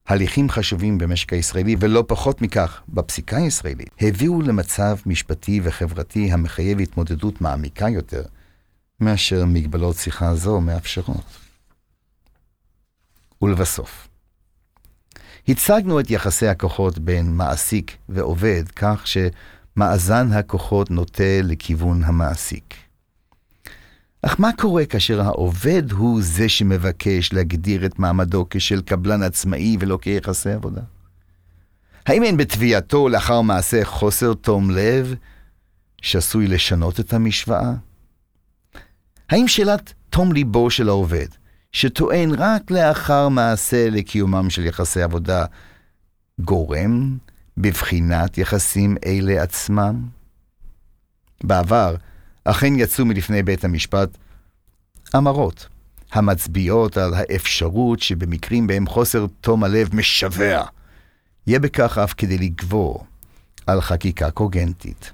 הליכים 0.09 0.51
חשובים 0.51 0.99
במשק 0.99 1.33
הישראלי, 1.33 1.77
ולא 1.81 2.05
פחות 2.07 2.43
מכך, 2.43 2.83
בפסיקה 2.89 3.37
הישראלית, 3.37 3.91
הביאו 4.01 4.43
למצב 4.43 4.97
משפטי 5.07 5.61
וחברתי 5.63 6.33
המחייב 6.33 6.81
התמודדות 6.81 7.41
מעמיקה 7.41 7.89
יותר, 7.89 8.23
מאשר 9.01 9.45
מגבלות 9.45 9.97
שיחה 9.97 10.35
זו 10.35 10.61
מאפשרות. 10.61 11.25
ולבסוף, 13.43 14.09
הצגנו 15.49 16.01
את 16.01 16.11
יחסי 16.11 16.47
הכוחות 16.47 16.99
בין 16.99 17.37
מעסיק 17.37 17.97
ועובד 18.09 18.65
כך 18.77 19.05
שמאזן 19.07 20.33
הכוחות 20.33 20.91
נוטה 20.91 21.41
לכיוון 21.43 22.05
המעסיק. 22.05 22.75
אך 24.23 24.41
מה 24.41 24.51
קורה 24.59 24.87
כאשר 24.87 25.21
העובד 25.21 25.93
הוא 25.93 26.23
זה 26.23 26.49
שמבקש 26.49 27.33
להגדיר 27.33 27.87
את 27.87 27.99
מעמדו 27.99 28.47
כשל 28.51 28.81
קבלן 28.81 29.23
עצמאי 29.23 29.77
ולא 29.81 29.99
כיחסי 30.03 30.51
עבודה? 30.51 30.81
האם 32.07 32.23
אין 32.23 32.37
בתביעתו 32.37 33.09
לאחר 33.09 33.41
מעשה 33.41 33.85
חוסר 33.85 34.35
תום 34.35 34.71
לב 34.71 35.15
שעשוי 36.03 36.47
לשנות 36.47 37.01
את 37.01 37.13
המשוואה? 37.13 37.73
האם 39.31 39.49
שאלת 39.49 39.93
תום 40.11 40.33
ליבו 40.33 40.71
של 40.71 40.89
העובד, 40.89 41.27
שטוען 41.73 42.31
רק 42.39 42.71
לאחר 42.71 43.29
מעשה 43.29 43.91
לקיומם 43.91 44.51
של 44.51 44.67
יחסי 44.67 45.03
עבודה, 45.03 45.45
גורם 46.41 47.19
בבחינת 47.57 48.39
יחסים 48.39 48.97
אלה 49.07 49.43
עצמם? 49.43 50.09
בעבר, 51.45 51.95
אכן 52.45 52.73
יצאו 52.77 53.05
מלפני 53.05 53.43
בית 53.43 53.65
המשפט 53.65 54.09
אמרות 55.17 55.69
המצביעות 56.13 56.97
על 56.97 57.15
האפשרות 57.15 58.01
שבמקרים 58.01 58.67
בהם 58.67 58.87
חוסר 58.87 59.27
תום 59.41 59.65
הלב 59.65 59.97
משווע, 59.97 60.67
יהיה 61.47 61.59
בכך 61.59 61.99
אף 61.99 62.15
כדי 62.17 62.39
לגבור 62.39 63.07
על 63.67 63.81
חקיקה 63.81 64.31
קוגנטית. 64.31 65.13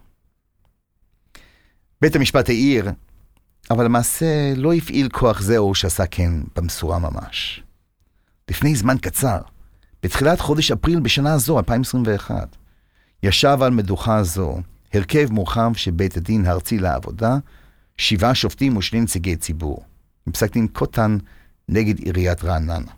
בית 2.01 2.17
המשפט 2.17 2.49
העיר, 2.49 2.91
אבל 3.71 3.85
למעשה 3.85 4.55
לא 4.57 4.73
הפעיל 4.73 5.09
כוח 5.09 5.41
זה 5.41 5.59
או 5.59 5.75
שעשה 5.75 6.07
כן 6.07 6.33
במשורה 6.57 6.99
ממש. 6.99 7.63
לפני 8.51 8.75
זמן 8.75 8.99
קצר, 8.99 9.39
בתחילת 10.03 10.41
חודש 10.41 10.71
אפריל 10.71 11.01
בשנה 11.01 11.39
זו, 11.39 11.59
2021, 11.59 12.57
ישב 13.23 13.59
על 13.63 13.71
מדוכה 13.71 14.23
זו 14.23 14.61
הרכב 14.95 15.29
מורחב 15.31 15.73
של 15.75 15.91
בית 15.91 16.17
הדין 16.17 16.47
הארצי 16.47 16.79
לעבודה, 16.79 17.37
שבעה 17.97 18.35
שופטים 18.35 18.77
ושני 18.77 19.01
נציגי 19.01 19.37
ציבור, 19.37 19.85
בפסק 20.27 20.53
דין 20.53 20.67
קוטן 20.67 21.19
נגד 21.69 21.99
עיריית 21.99 22.45
רעננה. 22.45 22.93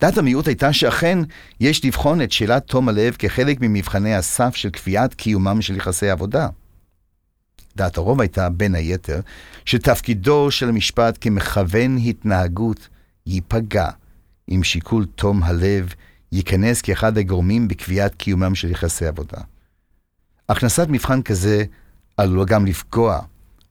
דעת 0.00 0.18
המיעוט 0.18 0.48
הייתה 0.48 0.72
שאכן 0.72 1.18
יש 1.60 1.84
לבחון 1.84 2.22
את 2.22 2.32
שאלת 2.32 2.66
תום 2.66 2.88
הלב 2.88 3.16
כחלק 3.18 3.58
ממבחני 3.60 4.14
הסף 4.14 4.54
של 4.54 4.70
קביעת 4.70 5.14
קיומם 5.14 5.62
של 5.62 5.76
יחסי 5.76 6.10
עבודה. 6.10 6.48
דעת 7.76 7.96
הרוב 7.96 8.20
הייתה, 8.20 8.50
בין 8.50 8.74
היתר, 8.74 9.20
שתפקידו 9.64 10.50
של 10.50 10.68
המשפט 10.68 11.18
כמכוון 11.20 11.98
התנהגות 11.98 12.88
ייפגע 13.26 13.88
אם 14.48 14.62
שיקול 14.62 15.06
תום 15.14 15.42
הלב 15.42 15.94
ייכנס 16.32 16.82
כאחד 16.82 17.18
הגורמים 17.18 17.68
בקביעת 17.68 18.14
קיומם 18.14 18.54
של 18.54 18.70
יחסי 18.70 19.06
עבודה. 19.06 19.38
הכנסת 20.48 20.86
מבחן 20.88 21.22
כזה 21.22 21.64
עלולה 22.16 22.44
גם 22.44 22.66
לפגוע 22.66 23.20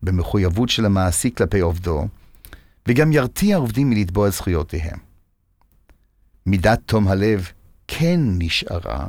במחויבות 0.04 0.70
של 0.70 0.86
המעסיק 0.86 1.38
כלפי 1.38 1.60
עובדו, 1.60 2.08
וגם 2.88 3.12
ירתיע 3.12 3.58
עובדים 3.58 3.90
מלתבוע 3.90 4.28
את 4.28 4.34
זכויותיהם. 4.34 4.98
מידת 6.46 6.80
תום 6.86 7.08
הלב 7.08 7.48
כן 7.88 8.20
נשארה 8.24 9.08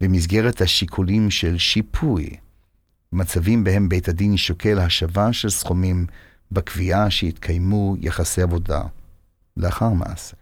במסגרת 0.00 0.60
השיקולים 0.60 1.30
של 1.30 1.58
שיפוי, 1.58 2.30
במצבים 3.16 3.64
בהם 3.64 3.88
בית 3.88 4.08
הדין 4.08 4.36
שוקל 4.36 4.78
השבה 4.78 5.32
של 5.32 5.50
סכומים 5.50 6.06
בקביעה 6.52 7.10
שהתקיימו 7.10 7.96
יחסי 8.00 8.42
עבודה 8.42 8.82
לאחר 9.56 9.88
מעשה. 9.88 10.36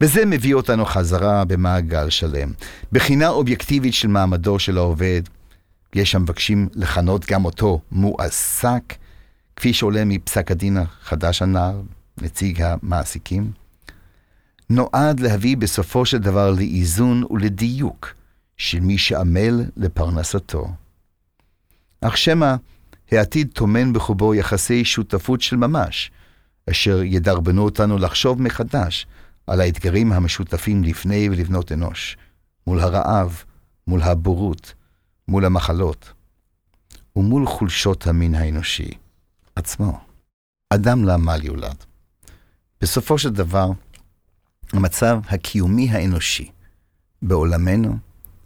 וזה 0.00 0.26
מביא 0.26 0.54
אותנו 0.54 0.84
חזרה 0.84 1.44
במעגל 1.44 2.10
שלם. 2.10 2.52
בחינה 2.92 3.28
אובייקטיבית 3.28 3.94
של 3.94 4.08
מעמדו 4.08 4.58
של 4.58 4.78
העובד, 4.78 5.22
יש 5.94 6.14
המבקשים 6.14 6.68
לכנות 6.74 7.26
גם 7.26 7.44
אותו 7.44 7.80
מועסק, 7.90 8.94
כפי 9.56 9.72
שעולה 9.72 10.04
מפסק 10.04 10.50
הדין 10.50 10.76
החדש 10.76 11.42
הנ"ל, 11.42 11.80
נציג 12.22 12.62
המעסיקים, 12.62 13.50
נועד 14.70 15.20
להביא 15.20 15.56
בסופו 15.56 16.06
של 16.06 16.18
דבר 16.18 16.50
לאיזון 16.50 17.24
ולדיוק 17.30 18.14
של 18.56 18.80
מי 18.80 18.98
שעמל 18.98 19.64
לפרנסתו. 19.76 20.83
אך 22.06 22.16
שמא 22.16 22.54
העתיד 23.10 23.50
טומן 23.52 23.92
בחובו 23.92 24.34
יחסי 24.34 24.84
שותפות 24.84 25.40
של 25.40 25.56
ממש, 25.56 26.10
אשר 26.70 27.02
ידרבנו 27.02 27.62
אותנו 27.62 27.98
לחשוב 27.98 28.42
מחדש 28.42 29.06
על 29.46 29.60
האתגרים 29.60 30.12
המשותפים 30.12 30.84
לפני 30.84 31.28
ולבנות 31.28 31.72
אנוש, 31.72 32.16
מול 32.66 32.80
הרעב, 32.80 33.42
מול 33.86 34.02
הבורות, 34.02 34.74
מול 35.28 35.44
המחלות, 35.44 36.12
ומול 37.16 37.46
חולשות 37.46 38.06
המין 38.06 38.34
האנושי 38.34 38.90
עצמו. 39.56 40.00
אדם 40.70 41.04
לעמל 41.04 41.40
יולד. 41.42 41.84
בסופו 42.80 43.18
של 43.18 43.30
דבר, 43.30 43.70
המצב 44.72 45.20
הקיומי 45.28 45.90
האנושי 45.90 46.50
בעולמנו 47.22 47.98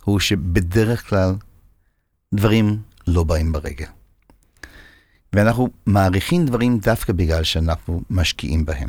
הוא 0.05 0.21
שבדרך 0.21 1.09
כלל 1.09 1.35
דברים 2.35 2.83
לא 3.09 3.25
באים 3.25 3.53
ברגל. 3.53 3.87
ואנחנו 5.33 5.69
מעריכים 5.87 6.47
דברים 6.47 6.79
דווקא 6.79 7.13
בגלל 7.13 7.45
שאנחנו 7.45 8.03
משקיעים 8.11 8.65
בהם. 8.65 8.89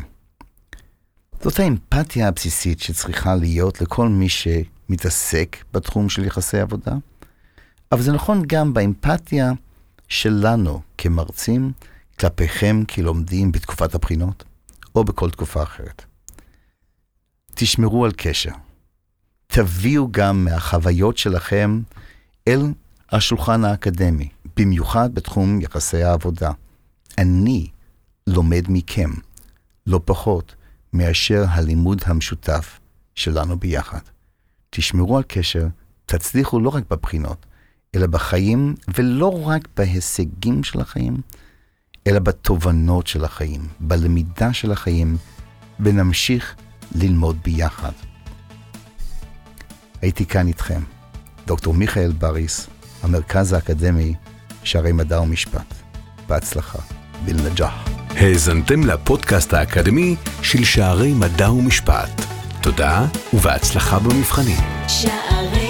זאת 1.41 1.59
האמפתיה 1.59 2.27
הבסיסית 2.27 2.79
שצריכה 2.79 3.35
להיות 3.35 3.81
לכל 3.81 4.07
מי 4.07 4.29
שמתעסק 4.29 5.57
בתחום 5.73 6.09
של 6.09 6.25
יחסי 6.25 6.59
עבודה, 6.59 6.93
אבל 7.91 8.01
זה 8.01 8.11
נכון 8.11 8.43
גם 8.47 8.73
באמפתיה 8.73 9.51
שלנו 10.07 10.81
כמרצים 10.97 11.71
כלפיכם 12.19 12.83
כלומדים 12.95 13.51
בתקופת 13.51 13.95
הבחינות, 13.95 14.43
או 14.95 15.03
בכל 15.03 15.29
תקופה 15.29 15.63
אחרת. 15.63 16.05
תשמרו 17.55 18.05
על 18.05 18.11
קשר. 18.17 18.51
תביאו 19.47 20.07
גם 20.11 20.45
מהחוויות 20.45 21.17
שלכם 21.17 21.81
אל 22.47 22.61
השולחן 23.11 23.65
האקדמי, 23.65 24.29
במיוחד 24.57 25.15
בתחום 25.15 25.61
יחסי 25.61 26.03
העבודה. 26.03 26.51
אני 27.17 27.67
לומד 28.27 28.65
מכם, 28.69 29.09
לא 29.87 30.01
פחות, 30.05 30.55
מאשר 30.93 31.45
הלימוד 31.49 32.01
המשותף 32.05 32.79
שלנו 33.15 33.59
ביחד. 33.59 33.99
תשמרו 34.69 35.17
על 35.17 35.23
קשר, 35.27 35.67
תצליחו 36.05 36.59
לא 36.59 36.69
רק 36.69 36.83
בבחינות, 36.89 37.45
אלא 37.95 38.07
בחיים, 38.07 38.75
ולא 38.95 39.47
רק 39.47 39.67
בהישגים 39.77 40.63
של 40.63 40.81
החיים, 40.81 41.17
אלא 42.07 42.19
בתובנות 42.19 43.07
של 43.07 43.25
החיים, 43.25 43.67
בלמידה 43.79 44.53
של 44.53 44.71
החיים, 44.71 45.17
ונמשיך 45.79 46.55
ללמוד 46.95 47.37
ביחד. 47.43 47.91
הייתי 50.01 50.25
כאן 50.25 50.47
איתכם, 50.47 50.81
דוקטור 51.45 51.73
מיכאל 51.73 52.11
בריס, 52.11 52.67
המרכז 53.03 53.53
האקדמי 53.53 54.13
שערי 54.63 54.91
מדע 54.91 55.21
ומשפט. 55.21 55.73
בהצלחה. 56.27 56.79
בלנג'אח. 57.25 57.89
האזנתם 58.09 58.83
לפודקאסט 58.83 59.53
האקדמי 59.53 60.15
של 60.41 60.63
שערי 60.63 61.13
מדע 61.13 61.51
ומשפט. 61.51 62.09
תודה 62.61 63.05
ובהצלחה 63.33 63.99
במבחנים. 63.99 64.57
שערי 64.87 65.68